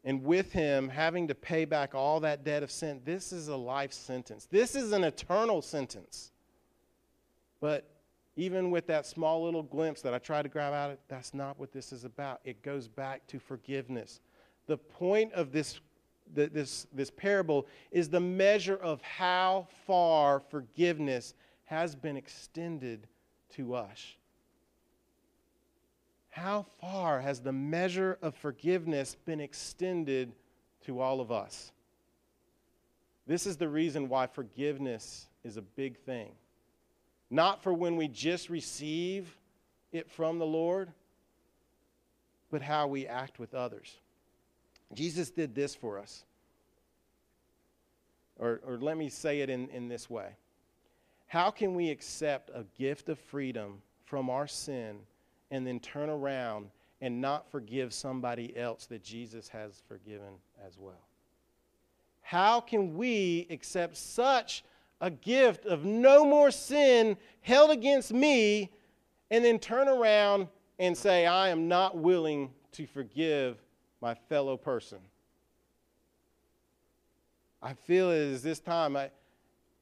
[0.05, 3.57] And with him having to pay back all that debt of sin, this is a
[3.57, 4.47] life sentence.
[4.49, 6.31] This is an eternal sentence.
[7.61, 7.91] But
[8.37, 11.35] even with that small little glimpse that I tried to grab out, of it, that's
[11.35, 12.41] not what this is about.
[12.45, 14.21] It goes back to forgiveness.
[14.67, 15.81] The point of this,
[16.33, 21.35] this, this parable is the measure of how far forgiveness
[21.65, 23.07] has been extended
[23.55, 24.17] to us.
[26.31, 30.33] How far has the measure of forgiveness been extended
[30.85, 31.73] to all of us?
[33.27, 36.33] This is the reason why forgiveness is a big thing.
[37.31, 39.37] Not for when we just receive
[39.93, 40.93] it from the Lord,
[42.51, 43.97] but how we act with others.
[44.95, 46.25] Jesus did this for us.
[48.39, 50.31] Or, or let me say it in, in this way
[51.27, 54.99] How can we accept a gift of freedom from our sin?
[55.51, 56.71] and then turn around
[57.01, 60.35] and not forgive somebody else that Jesus has forgiven
[60.67, 61.07] as well?
[62.23, 64.65] How can we accept such
[65.01, 68.73] a gift of no more sin held against me
[69.31, 73.63] and then turn around and say, I am not willing to forgive
[74.01, 74.99] my fellow person?
[77.63, 78.97] I feel it is this time.
[78.97, 79.11] I,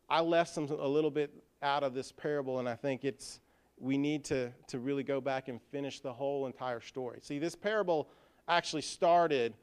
[0.09, 1.31] I left some a little bit
[1.63, 3.41] out of this parable, and I think it's
[3.79, 7.19] we need to, to really go back and finish the whole entire story.
[7.23, 8.09] See, this parable
[8.49, 9.55] actually started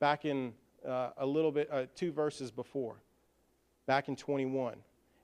[0.00, 0.54] back in
[0.86, 2.96] uh, a little bit, uh, two verses before,
[3.86, 4.76] back in 21.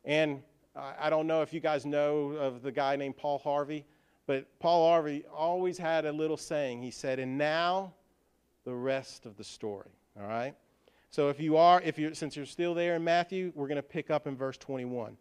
[0.05, 0.43] And
[0.77, 3.85] I don't know if you guys know of the guy named Paul Harvey,
[4.27, 6.83] but Paul Harvey always had a little saying.
[6.83, 7.95] He said, And now
[8.65, 9.91] the rest of the story.
[10.21, 10.55] All right?
[11.11, 13.83] So if you are, if you're, since you're still there in Matthew, we're going to
[13.83, 15.17] pick up in verse 21.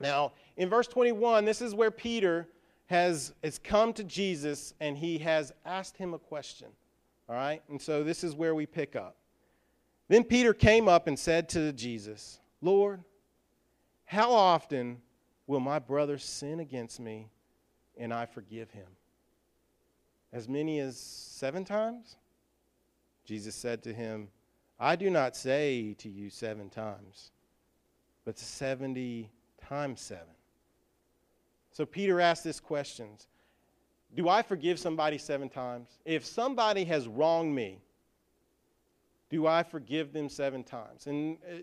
[0.00, 2.48] Now, in verse 21, this is where Peter
[2.86, 6.68] has, has come to Jesus and he has asked him a question.
[7.28, 7.62] All right?
[7.68, 9.16] And so this is where we pick up.
[10.08, 13.02] Then Peter came up and said to Jesus, Lord,
[14.04, 15.00] how often
[15.46, 17.28] will my brother sin against me
[17.96, 18.86] and I forgive him?
[20.32, 22.16] As many as seven times?
[23.26, 24.28] Jesus said to him,
[24.78, 27.32] I do not say to you seven times,
[28.24, 30.24] but 70 times seven.
[31.72, 33.08] So Peter asked this question
[34.14, 35.88] Do I forgive somebody seven times?
[36.04, 37.80] If somebody has wronged me,
[39.28, 41.06] do I forgive them seven times?
[41.06, 41.56] And uh,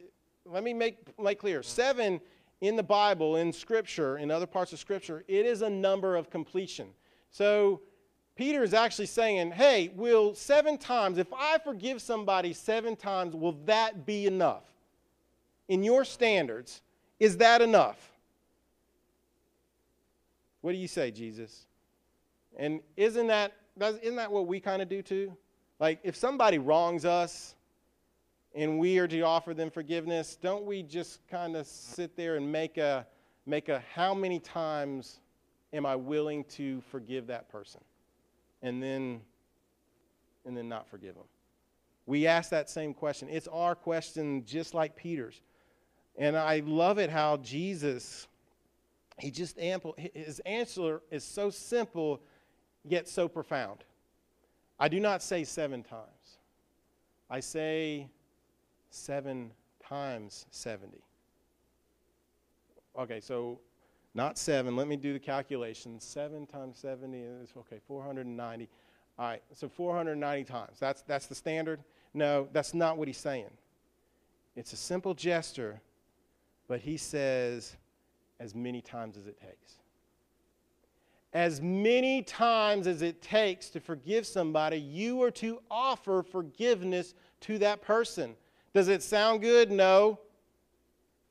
[0.45, 2.19] let me make, make clear seven
[2.61, 6.29] in the Bible, in Scripture, in other parts of Scripture, it is a number of
[6.29, 6.89] completion.
[7.29, 7.81] So
[8.35, 13.57] Peter is actually saying, hey, will seven times, if I forgive somebody seven times, will
[13.65, 14.63] that be enough?
[15.67, 16.81] In your standards,
[17.19, 18.11] is that enough?
[20.61, 21.67] What do you say, Jesus?
[22.57, 25.35] And isn't that, isn't that what we kind of do too?
[25.79, 27.55] Like, if somebody wrongs us
[28.55, 32.51] and we are to offer them forgiveness, don't we just kind of sit there and
[32.51, 33.05] make a,
[33.45, 35.19] make a how many times
[35.71, 37.81] am I willing to forgive that person?
[38.63, 39.21] And then,
[40.45, 41.25] and then not forgive them.
[42.05, 43.27] We ask that same question.
[43.29, 45.39] It's our question, just like Peter's.
[46.17, 48.27] And I love it how Jesus,
[49.19, 52.21] he just ample, his answer is so simple,
[52.83, 53.83] yet so profound.
[54.79, 56.39] I do not say seven times.
[57.29, 58.09] I say
[58.89, 59.51] seven
[59.87, 60.97] times 70.
[62.99, 63.59] Okay, so
[64.15, 64.75] not seven.
[64.75, 65.99] Let me do the calculation.
[65.99, 68.69] Seven times 70 is, okay, 490.
[69.17, 70.77] All right, so 490 times.
[70.79, 71.83] That's, that's the standard?
[72.13, 73.49] No, that's not what he's saying.
[74.55, 75.81] It's a simple gesture
[76.67, 77.75] but he says,
[78.39, 79.77] as many times as it takes.
[81.33, 87.57] As many times as it takes to forgive somebody, you are to offer forgiveness to
[87.59, 88.35] that person.
[88.73, 89.71] Does it sound good?
[89.71, 90.19] No.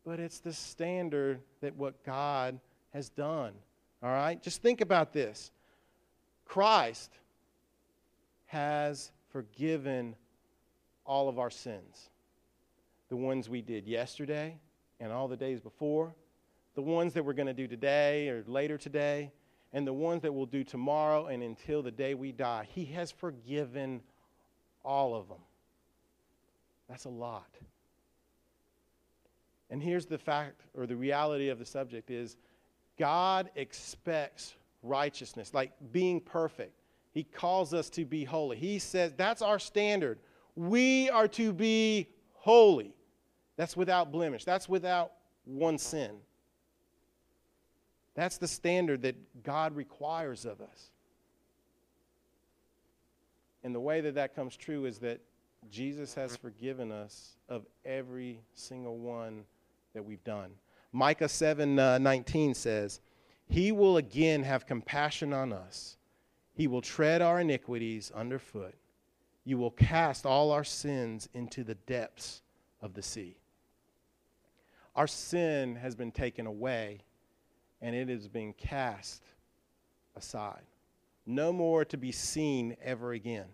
[0.05, 2.59] But it's the standard that what God
[2.93, 3.53] has done.
[4.03, 4.43] All right?
[4.43, 5.51] Just think about this.
[6.45, 7.11] Christ
[8.47, 10.15] has forgiven
[11.07, 12.11] all of our sins.
[13.09, 14.57] The ones we did yesterday,
[15.01, 16.15] and all the days before,
[16.75, 19.33] the ones that we're going to do today or later today,
[19.73, 22.69] and the ones that we'll do tomorrow and until the day we die.
[22.75, 24.03] He has forgiven
[24.85, 25.41] all of them.
[26.89, 27.49] That's a lot.
[29.71, 32.37] And here's the fact or the reality of the subject is
[32.99, 36.81] God expects righteousness, like being perfect.
[37.13, 38.57] He calls us to be holy.
[38.57, 40.19] He says that's our standard.
[40.57, 42.95] We are to be holy.
[43.57, 44.45] That's without blemish.
[44.45, 45.13] That's without
[45.45, 46.13] one sin.
[48.15, 50.91] That's the standard that God requires of us.
[53.65, 55.21] And the way that that comes true is that
[55.71, 59.45] Jesus has forgiven us of every single one
[59.95, 60.51] that we've done.
[60.93, 63.01] Micah 7 uh, 19 says,
[63.49, 65.97] He will again have compassion on us.
[66.55, 68.75] He will tread our iniquities underfoot.
[69.45, 72.43] You will cast all our sins into the depths
[72.81, 73.37] of the sea.
[74.95, 77.01] Our sin has been taken away
[77.81, 79.23] and it is being cast
[80.15, 80.63] aside.
[81.27, 83.49] No more to be seen ever again.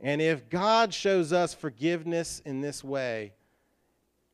[0.00, 3.32] And if God shows us forgiveness in this way,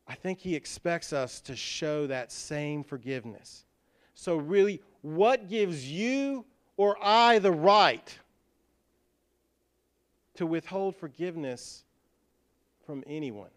[0.09, 3.67] I think He expects us to show that same forgiveness.
[4.15, 6.45] So, really, what gives you
[6.77, 8.19] or I the right
[10.35, 11.85] to withhold forgiveness
[12.87, 13.51] from anyone?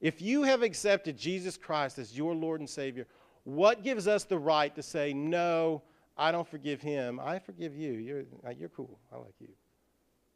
[0.00, 3.06] If you have accepted Jesus Christ as your Lord and Savior,
[3.44, 5.82] what gives us the right to say, no,
[6.18, 7.20] I don't forgive him.
[7.20, 7.92] I forgive you.
[7.92, 8.24] You're,
[8.58, 8.98] you're cool.
[9.12, 9.48] I like you.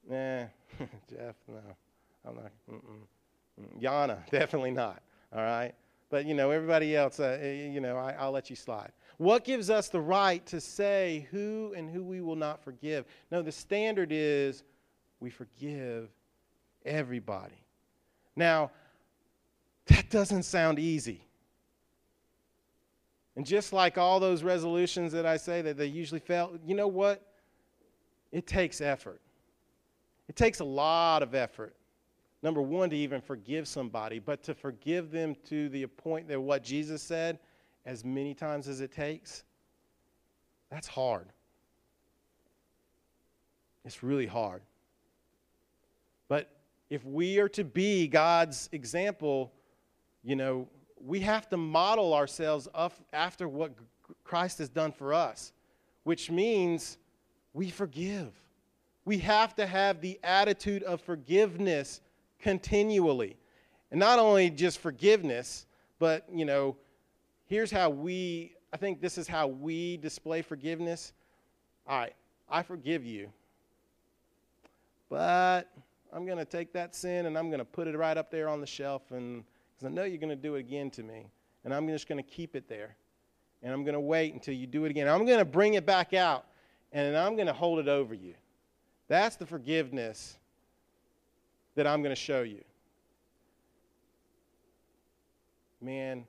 [0.08, 0.44] Nah,
[1.10, 1.60] Jeff, no.
[2.26, 2.52] I'm not.
[2.70, 3.06] Mm-mm.
[3.80, 5.02] Yana, definitely not.
[5.34, 5.74] All right?
[6.08, 8.90] But, you know, everybody else, uh, eh, you know, I, I'll let you slide.
[9.18, 13.04] What gives us the right to say who and who we will not forgive?
[13.30, 14.64] No, the standard is
[15.20, 16.08] we forgive
[16.84, 17.62] everybody.
[18.34, 18.70] Now,
[19.90, 21.24] That doesn't sound easy.
[23.36, 26.88] And just like all those resolutions that I say that they usually fail, you know
[26.88, 27.26] what?
[28.30, 29.20] It takes effort.
[30.28, 31.74] It takes a lot of effort.
[32.42, 36.62] Number one, to even forgive somebody, but to forgive them to the point that what
[36.62, 37.38] Jesus said,
[37.84, 39.44] as many times as it takes,
[40.70, 41.26] that's hard.
[43.84, 44.62] It's really hard.
[46.28, 46.50] But
[46.88, 49.52] if we are to be God's example,
[50.22, 50.68] you know,
[51.04, 52.68] we have to model ourselves
[53.12, 53.72] after what
[54.24, 55.52] Christ has done for us,
[56.04, 56.98] which means
[57.52, 58.32] we forgive.
[59.04, 62.00] We have to have the attitude of forgiveness
[62.40, 63.36] continually.
[63.90, 65.66] And not only just forgiveness,
[65.98, 66.76] but, you know,
[67.46, 71.12] here's how we, I think this is how we display forgiveness.
[71.86, 72.14] All right,
[72.48, 73.30] I forgive you.
[75.08, 75.64] But
[76.12, 78.48] I'm going to take that sin and I'm going to put it right up there
[78.48, 81.26] on the shelf and because I know you're going to do it again to me.
[81.64, 82.96] And I'm just going to keep it there.
[83.62, 85.08] And I'm going to wait until you do it again.
[85.08, 86.46] I'm going to bring it back out
[86.92, 88.34] and I'm going to hold it over you.
[89.08, 90.38] That's the forgiveness
[91.80, 92.62] that I'm going to show you.
[95.80, 96.26] Man,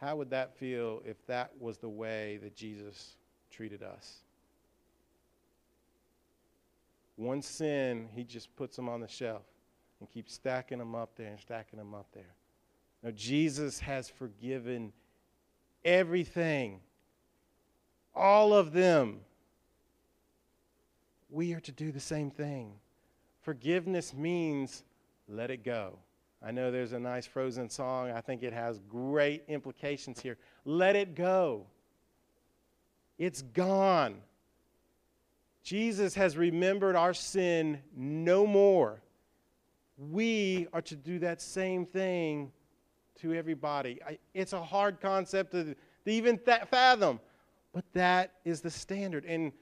[0.00, 3.14] how would that feel if that was the way that Jesus
[3.48, 4.16] treated us?
[7.14, 9.42] One sin, he just puts them on the shelf
[10.00, 12.34] and keeps stacking them up there and stacking them up there.
[13.04, 14.92] Now, Jesus has forgiven
[15.84, 16.80] everything,
[18.16, 19.20] all of them.
[21.30, 22.72] We are to do the same thing.
[23.42, 24.84] Forgiveness means
[25.28, 25.98] let it go.
[26.44, 28.10] I know there's a nice frozen song.
[28.10, 30.38] I think it has great implications here.
[30.64, 31.66] Let it go.
[33.18, 34.16] It's gone.
[35.62, 39.00] Jesus has remembered our sin no more.
[39.96, 42.50] We are to do that same thing
[43.20, 44.00] to everybody.
[44.04, 45.76] I, it's a hard concept to, to
[46.06, 47.20] even th- fathom,
[47.72, 49.24] but that is the standard.
[49.24, 49.52] And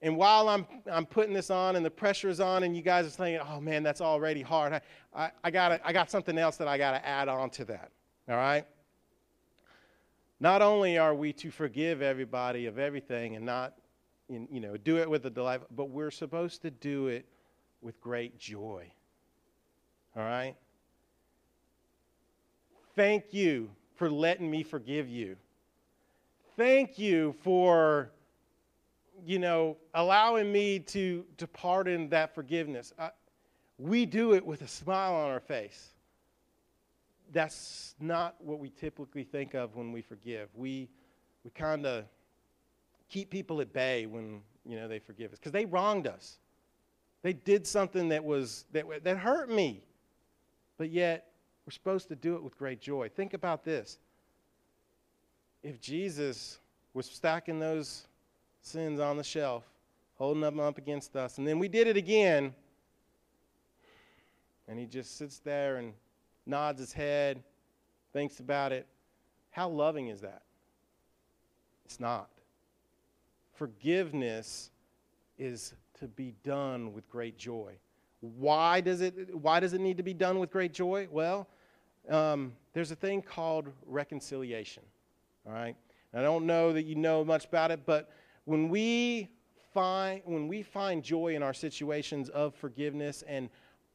[0.00, 3.06] and while I'm, I'm putting this on and the pressure is on, and you guys
[3.06, 4.80] are saying, oh man, that's already hard, I,
[5.14, 7.90] I, I, got I got something else that I got to add on to that.
[8.28, 8.64] All right?
[10.40, 13.74] Not only are we to forgive everybody of everything and not,
[14.28, 17.26] you know, do it with a delight, but we're supposed to do it
[17.80, 18.90] with great joy.
[20.16, 20.54] All right?
[22.94, 25.36] Thank you for letting me forgive you.
[26.56, 28.10] Thank you for,
[29.26, 32.92] you know, allowing me to, to pardon that forgiveness.
[32.98, 33.10] I,
[33.78, 35.90] we do it with a smile on our face.
[37.32, 40.48] That's not what we typically think of when we forgive.
[40.54, 40.88] We,
[41.44, 42.04] we kind of
[43.08, 46.38] keep people at bay when you know they forgive us because they wronged us.
[47.22, 49.82] They did something that was that, that hurt me,
[50.76, 51.26] but yet
[51.66, 53.08] we're supposed to do it with great joy.
[53.08, 53.98] Think about this.
[55.62, 56.58] If Jesus
[56.94, 58.06] was stacking those
[58.68, 59.64] sins on the shelf,
[60.16, 62.54] holding them up against us, and then we did it again,
[64.68, 65.92] and he just sits there and
[66.46, 67.42] nods his head,
[68.12, 68.86] thinks about it,
[69.50, 70.42] how loving is that?
[71.84, 72.28] It's not.
[73.54, 74.70] Forgiveness
[75.38, 77.74] is to be done with great joy.
[78.20, 81.08] Why does it, why does it need to be done with great joy?
[81.10, 81.48] Well,
[82.08, 84.82] um, there's a thing called reconciliation.
[85.46, 85.76] All right?
[86.14, 88.10] I don't know that you know much about it, but
[88.48, 89.28] when we
[89.74, 93.50] find when we find joy in our situations of forgiveness and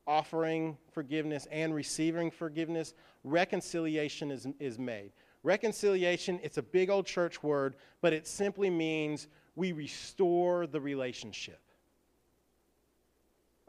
[0.06, 2.94] offering forgiveness and receiving forgiveness,
[3.24, 5.12] reconciliation is, is made.
[5.42, 11.60] Reconciliation, it's a big old church word, but it simply means we restore the relationship.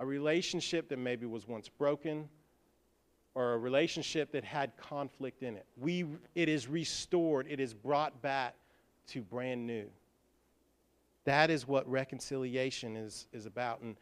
[0.00, 2.28] A relationship that maybe was once broken,
[3.34, 5.64] or a relationship that had conflict in it.
[5.78, 6.04] We,
[6.34, 8.54] it is restored, it is brought back
[9.08, 9.88] to brand new.
[11.24, 13.80] That is what reconciliation is, is about.
[13.80, 13.96] And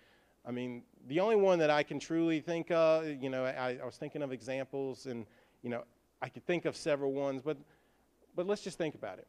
[0.45, 3.85] I mean, the only one that I can truly think of, you know, I, I
[3.85, 5.27] was thinking of examples and,
[5.63, 5.85] you know,
[6.21, 7.57] I could think of several ones, but,
[8.35, 9.27] but let's just think about it.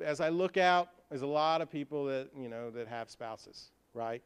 [0.00, 3.70] As I look out, there's a lot of people that, you know, that have spouses,
[3.92, 4.22] right?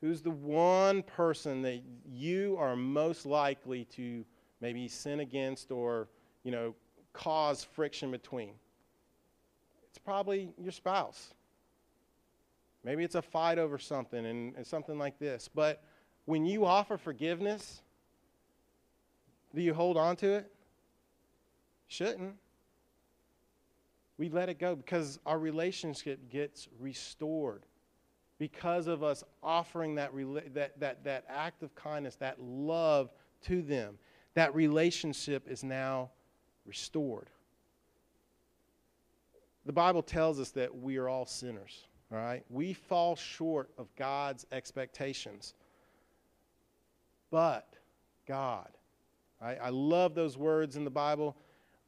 [0.00, 4.24] Who's the one person that you are most likely to
[4.60, 6.08] maybe sin against or,
[6.42, 6.74] you know,
[7.12, 8.54] cause friction between?
[9.94, 11.32] It's probably your spouse.
[12.82, 15.48] Maybe it's a fight over something and, and something like this.
[15.54, 15.84] But
[16.24, 17.80] when you offer forgiveness,
[19.54, 20.52] do you hold on to it?
[21.86, 22.34] Shouldn't.
[24.18, 27.62] We let it go because our relationship gets restored
[28.38, 30.10] because of us offering that,
[30.54, 33.12] that, that, that act of kindness, that love
[33.44, 33.96] to them.
[34.34, 36.10] That relationship is now
[36.66, 37.30] restored.
[39.66, 42.44] The Bible tells us that we are all sinners, all right?
[42.50, 45.54] We fall short of God's expectations.
[47.30, 47.66] But
[48.26, 48.68] God,
[49.40, 49.58] right?
[49.60, 51.36] I love those words in the Bible.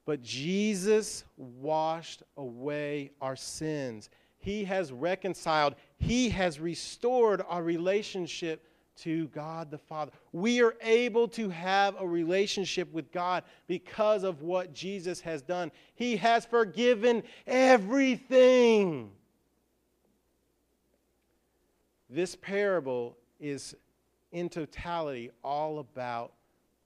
[0.06, 4.08] But Jesus washed away our sins.
[4.38, 8.64] He has reconciled, He has restored our relationship
[9.02, 10.12] to God the Father.
[10.32, 15.70] We are able to have a relationship with God because of what Jesus has done.
[15.94, 19.10] He has forgiven everything.
[22.08, 23.74] This parable is
[24.32, 26.32] in totality all about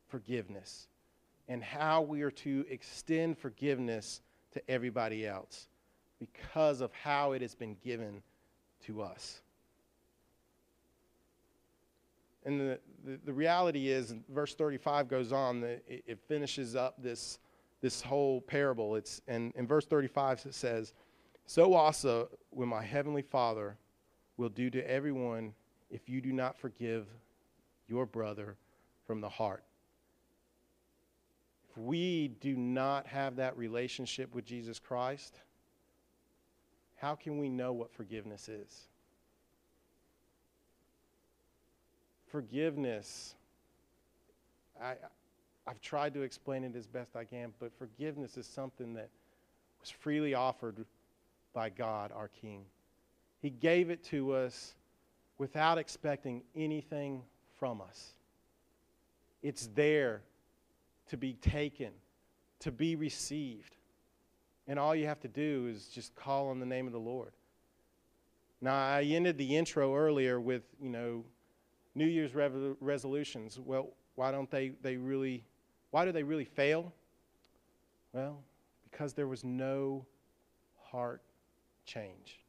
[0.09, 0.89] forgiveness
[1.49, 4.21] and how we are to extend forgiveness
[4.53, 5.69] to everybody else
[6.19, 8.23] because of how it has been given
[8.87, 9.43] to us.
[12.51, 17.38] And the, the, the reality is, verse 35 goes on, it, it, finishes up this,
[17.80, 18.96] this whole parable.
[18.96, 20.92] It's, and in verse 35 it says,
[21.46, 23.76] So also will my heavenly Father
[24.36, 25.55] will do to everyone
[25.92, 27.07] if you do not forgive
[27.86, 28.57] your brother
[29.07, 29.62] from the heart.
[31.70, 35.38] If we do not have that relationship with Jesus Christ,
[36.96, 38.89] how can we know what forgiveness is?
[42.31, 43.35] Forgiveness,
[44.81, 44.95] I,
[45.66, 49.09] I've tried to explain it as best I can, but forgiveness is something that
[49.81, 50.85] was freely offered
[51.53, 52.64] by God, our King.
[53.43, 54.74] He gave it to us
[55.39, 57.22] without expecting anything
[57.59, 58.11] from us.
[59.43, 60.22] It's there
[61.09, 61.91] to be taken,
[62.61, 63.76] to be received.
[64.68, 67.33] And all you have to do is just call on the name of the Lord.
[68.61, 71.24] Now, I ended the intro earlier with, you know,
[71.95, 72.32] New Year's
[72.80, 73.59] resolutions.
[73.59, 75.45] Well, why don't they, they really,
[75.91, 76.93] why do they really fail?
[78.12, 78.43] Well,
[78.91, 80.05] because there was no
[80.91, 81.22] heart
[81.84, 82.41] change.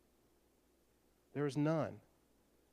[1.33, 1.93] There was none.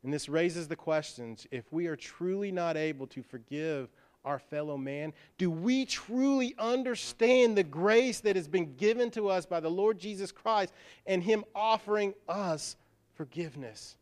[0.03, 3.89] And this raises the questions if we are truly not able to forgive
[4.25, 9.47] our fellow man, do we truly understand the grace that has been given to us
[9.47, 10.73] by the Lord Jesus Christ
[11.07, 12.77] and Him offering us
[13.15, 13.97] forgiveness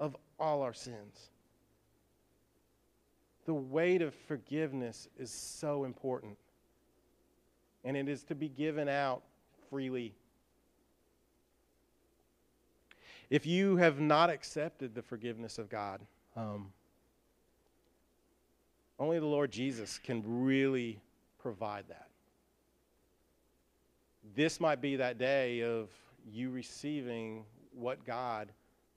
[0.00, 1.30] of all our sins?
[3.48, 6.36] The weight of forgiveness is so important,
[7.82, 9.22] and it is to be given out
[9.70, 10.14] freely
[13.30, 16.00] if you have not accepted the forgiveness of God,
[16.34, 16.72] um,
[18.98, 21.00] only the Lord Jesus can really
[21.38, 22.08] provide that.
[24.34, 25.90] This might be that day of
[26.30, 28.48] you receiving what God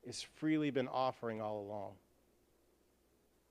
[0.05, 1.91] has freely been offering all along.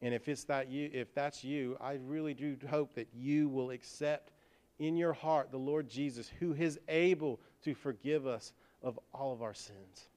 [0.03, 3.71] And if it's that you, if that's you, I really do hope that you will
[3.71, 4.33] accept
[4.79, 9.43] in your heart the Lord Jesus, who is able to forgive us of all of
[9.43, 10.09] our sins.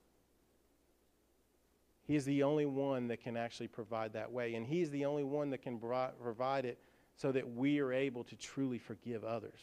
[2.06, 4.56] He is the only one that can actually provide that way.
[4.56, 6.80] And He's the only one that can provide it
[7.16, 9.60] so that we are able to truly forgive others.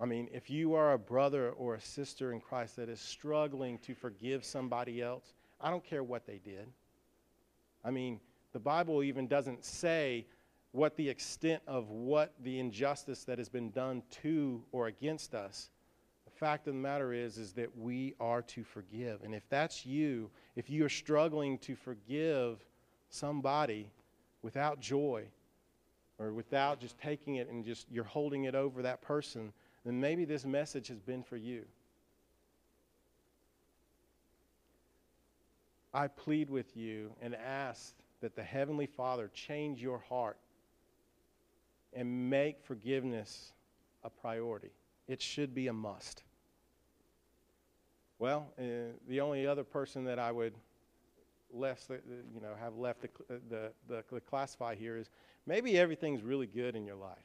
[0.00, 3.78] I mean, if you are a brother or a sister in Christ that is struggling
[3.78, 6.66] to forgive somebody else, I don't care what they did.
[7.84, 8.20] I mean,
[8.52, 10.26] the Bible even doesn't say
[10.72, 15.70] what the extent of what the injustice that has been done to or against us
[16.24, 19.22] The fact of the matter is is that we are to forgive.
[19.22, 22.64] And if that's you, if you are struggling to forgive
[23.10, 23.90] somebody
[24.42, 25.24] without joy
[26.18, 29.52] or without just taking it and just you're holding it over that person,
[29.84, 31.64] then maybe this message has been for you.
[35.94, 40.38] I plead with you and ask that the Heavenly Father change your heart
[41.92, 43.52] and make forgiveness
[44.02, 44.70] a priority.
[45.06, 46.22] It should be a must.
[48.18, 48.62] Well, uh,
[49.08, 50.54] the only other person that I would
[51.52, 51.94] less, uh,
[52.34, 55.10] you know, have left the, uh, the, the, the classify here is
[55.46, 57.18] maybe everything's really good in your life.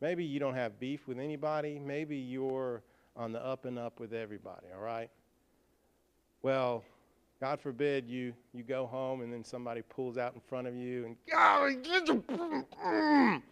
[0.00, 1.78] Maybe you don't have beef with anybody.
[1.78, 2.82] Maybe you're
[3.16, 5.10] on the up and up with everybody, all right?
[6.42, 6.84] Well,
[7.42, 11.04] God forbid you, you go home and then somebody pulls out in front of you
[11.06, 11.74] and God,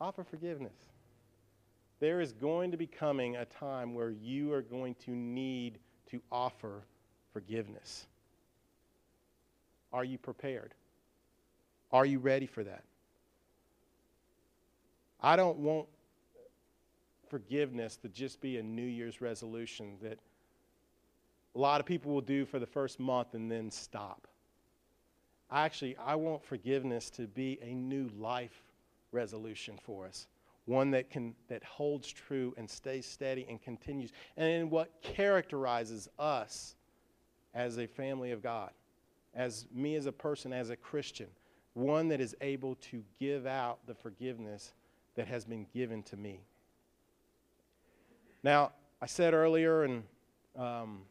[0.00, 0.72] offer forgiveness
[1.98, 5.78] there is going to be coming a time where you are going to need
[6.10, 6.82] to offer
[7.32, 8.06] forgiveness.
[9.92, 10.74] Are you prepared?
[11.92, 12.82] Are you ready for that?
[15.20, 15.86] I don't want
[17.28, 20.18] forgiveness to just be a New Year's resolution that
[21.54, 24.26] a lot of people will do for the first month and then stop.
[25.50, 28.64] Actually, I want forgiveness to be a new life
[29.12, 30.26] resolution for us.
[30.64, 34.12] One that can that holds true and stays steady and continues.
[34.36, 36.76] And what characterizes us
[37.52, 38.70] as a family of God,
[39.34, 41.26] as me as a person, as a Christian,
[41.74, 44.72] one that is able to give out the forgiveness
[45.16, 46.40] that has been given to me.
[48.42, 50.04] Now, I said earlier, and
[50.56, 51.02] um,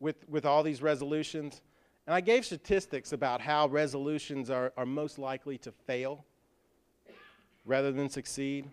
[0.00, 1.60] with, with all these resolutions,
[2.06, 6.24] and I gave statistics about how resolutions are, are most likely to fail
[7.64, 8.68] rather than succeed.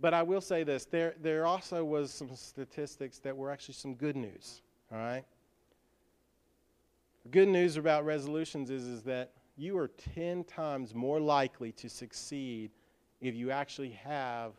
[0.00, 3.94] But I will say this there, there also was some statistics that were actually some
[3.94, 5.24] good news, all right?
[7.22, 11.88] The good news about resolutions is, is that you are 10 times more likely to
[11.88, 12.70] succeed
[13.20, 14.52] if you actually have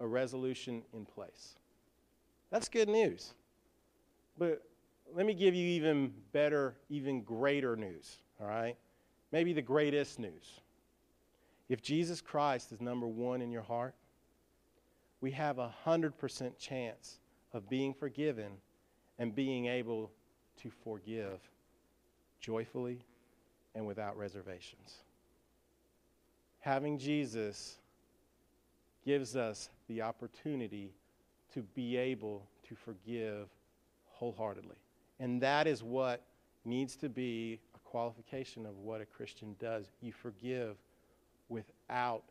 [0.00, 1.54] a resolution in place.
[2.50, 3.34] That's good news.
[4.36, 4.62] But
[5.14, 8.76] let me give you even better, even greater news, all right?
[9.32, 10.60] Maybe the greatest news.
[11.68, 13.94] If Jesus Christ is number one in your heart,
[15.20, 17.20] we have a 100% chance
[17.52, 18.52] of being forgiven
[19.18, 20.10] and being able
[20.62, 21.38] to forgive
[22.40, 23.04] joyfully
[23.74, 24.96] and without reservations.
[26.60, 27.78] Having Jesus
[29.04, 30.92] gives us the opportunity
[31.54, 33.48] to be able to forgive
[34.06, 34.76] wholeheartedly.
[35.20, 36.24] And that is what
[36.64, 39.90] needs to be a qualification of what a Christian does.
[40.00, 40.76] You forgive
[41.48, 42.24] without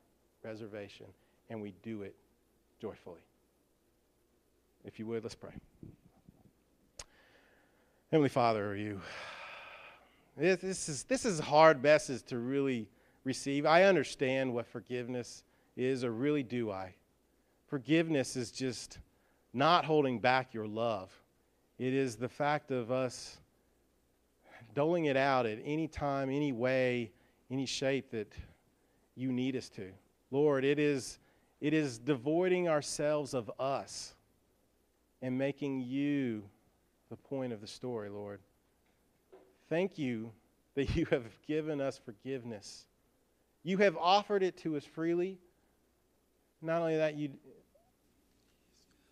[0.43, 1.05] reservation,
[1.49, 2.15] and we do it
[2.81, 3.21] joyfully.
[4.83, 5.53] If you would, let's pray.
[8.11, 8.99] Heavenly Father, are you
[10.39, 12.87] this is, this is hard message to really
[13.23, 13.65] receive.
[13.65, 15.43] I understand what forgiveness
[15.75, 16.93] is, or really do I.
[17.67, 18.99] Forgiveness is just
[19.53, 21.11] not holding back your love,
[21.79, 23.37] it is the fact of us
[24.75, 27.11] doling it out at any time, any way,
[27.49, 28.33] any shape that
[29.15, 29.89] you need us to.
[30.29, 31.19] Lord, it is,
[31.61, 34.13] it is devoiding ourselves of us
[35.21, 36.43] and making you
[37.09, 38.41] the point of the story, Lord.
[39.69, 40.31] Thank you
[40.75, 42.85] that you have given us forgiveness.
[43.63, 45.37] You have offered it to us freely.
[46.61, 47.29] Not only that, you,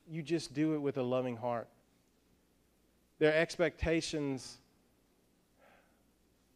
[0.09, 1.70] you just do it with a loving heart.
[3.20, 4.57] Their expectations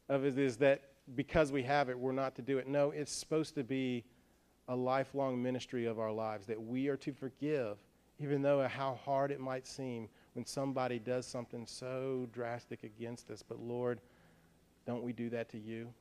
[0.09, 0.81] of it is that
[1.15, 2.67] because we have it, we're not to do it.
[2.67, 4.03] No, it's supposed to be
[4.67, 7.77] a lifelong ministry of our lives that we are to forgive,
[8.19, 13.43] even though how hard it might seem when somebody does something so drastic against us.
[13.47, 13.99] But Lord,
[14.85, 15.93] don't we do that to you?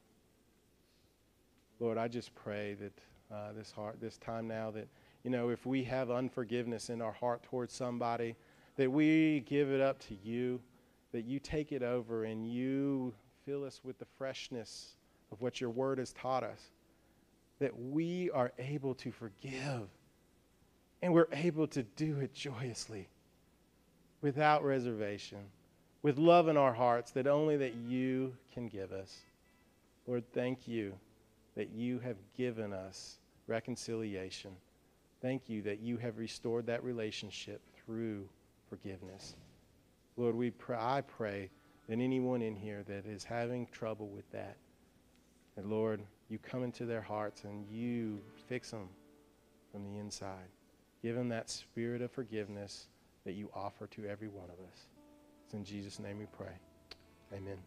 [1.81, 2.93] Lord, I just pray that
[3.35, 4.87] uh, this heart, this time now, that
[5.25, 8.37] you know, if we have unforgiveness in our heart towards somebody,
[8.81, 10.59] that we give it up to you,
[11.13, 13.13] that you take it over and you
[13.45, 14.95] fill us with the freshness
[15.31, 16.63] of what your word has taught us,
[17.59, 19.83] that we are able to forgive
[21.03, 23.07] and we're able to do it joyously
[24.23, 25.41] without reservation,
[26.01, 29.15] with love in our hearts that only that you can give us.
[30.07, 30.95] Lord, thank you
[31.55, 34.53] that you have given us reconciliation.
[35.21, 38.27] Thank you that you have restored that relationship through
[38.71, 39.35] forgiveness.
[40.17, 41.51] Lord, we pray, I pray
[41.89, 44.57] that anyone in here that is having trouble with that,
[45.57, 48.89] that Lord, you come into their hearts and you fix them
[49.73, 50.49] from the inside.
[51.03, 52.87] Give them that spirit of forgiveness
[53.25, 54.87] that you offer to every one of us.
[55.45, 56.53] It's in Jesus' name we pray.
[57.35, 57.59] Amen.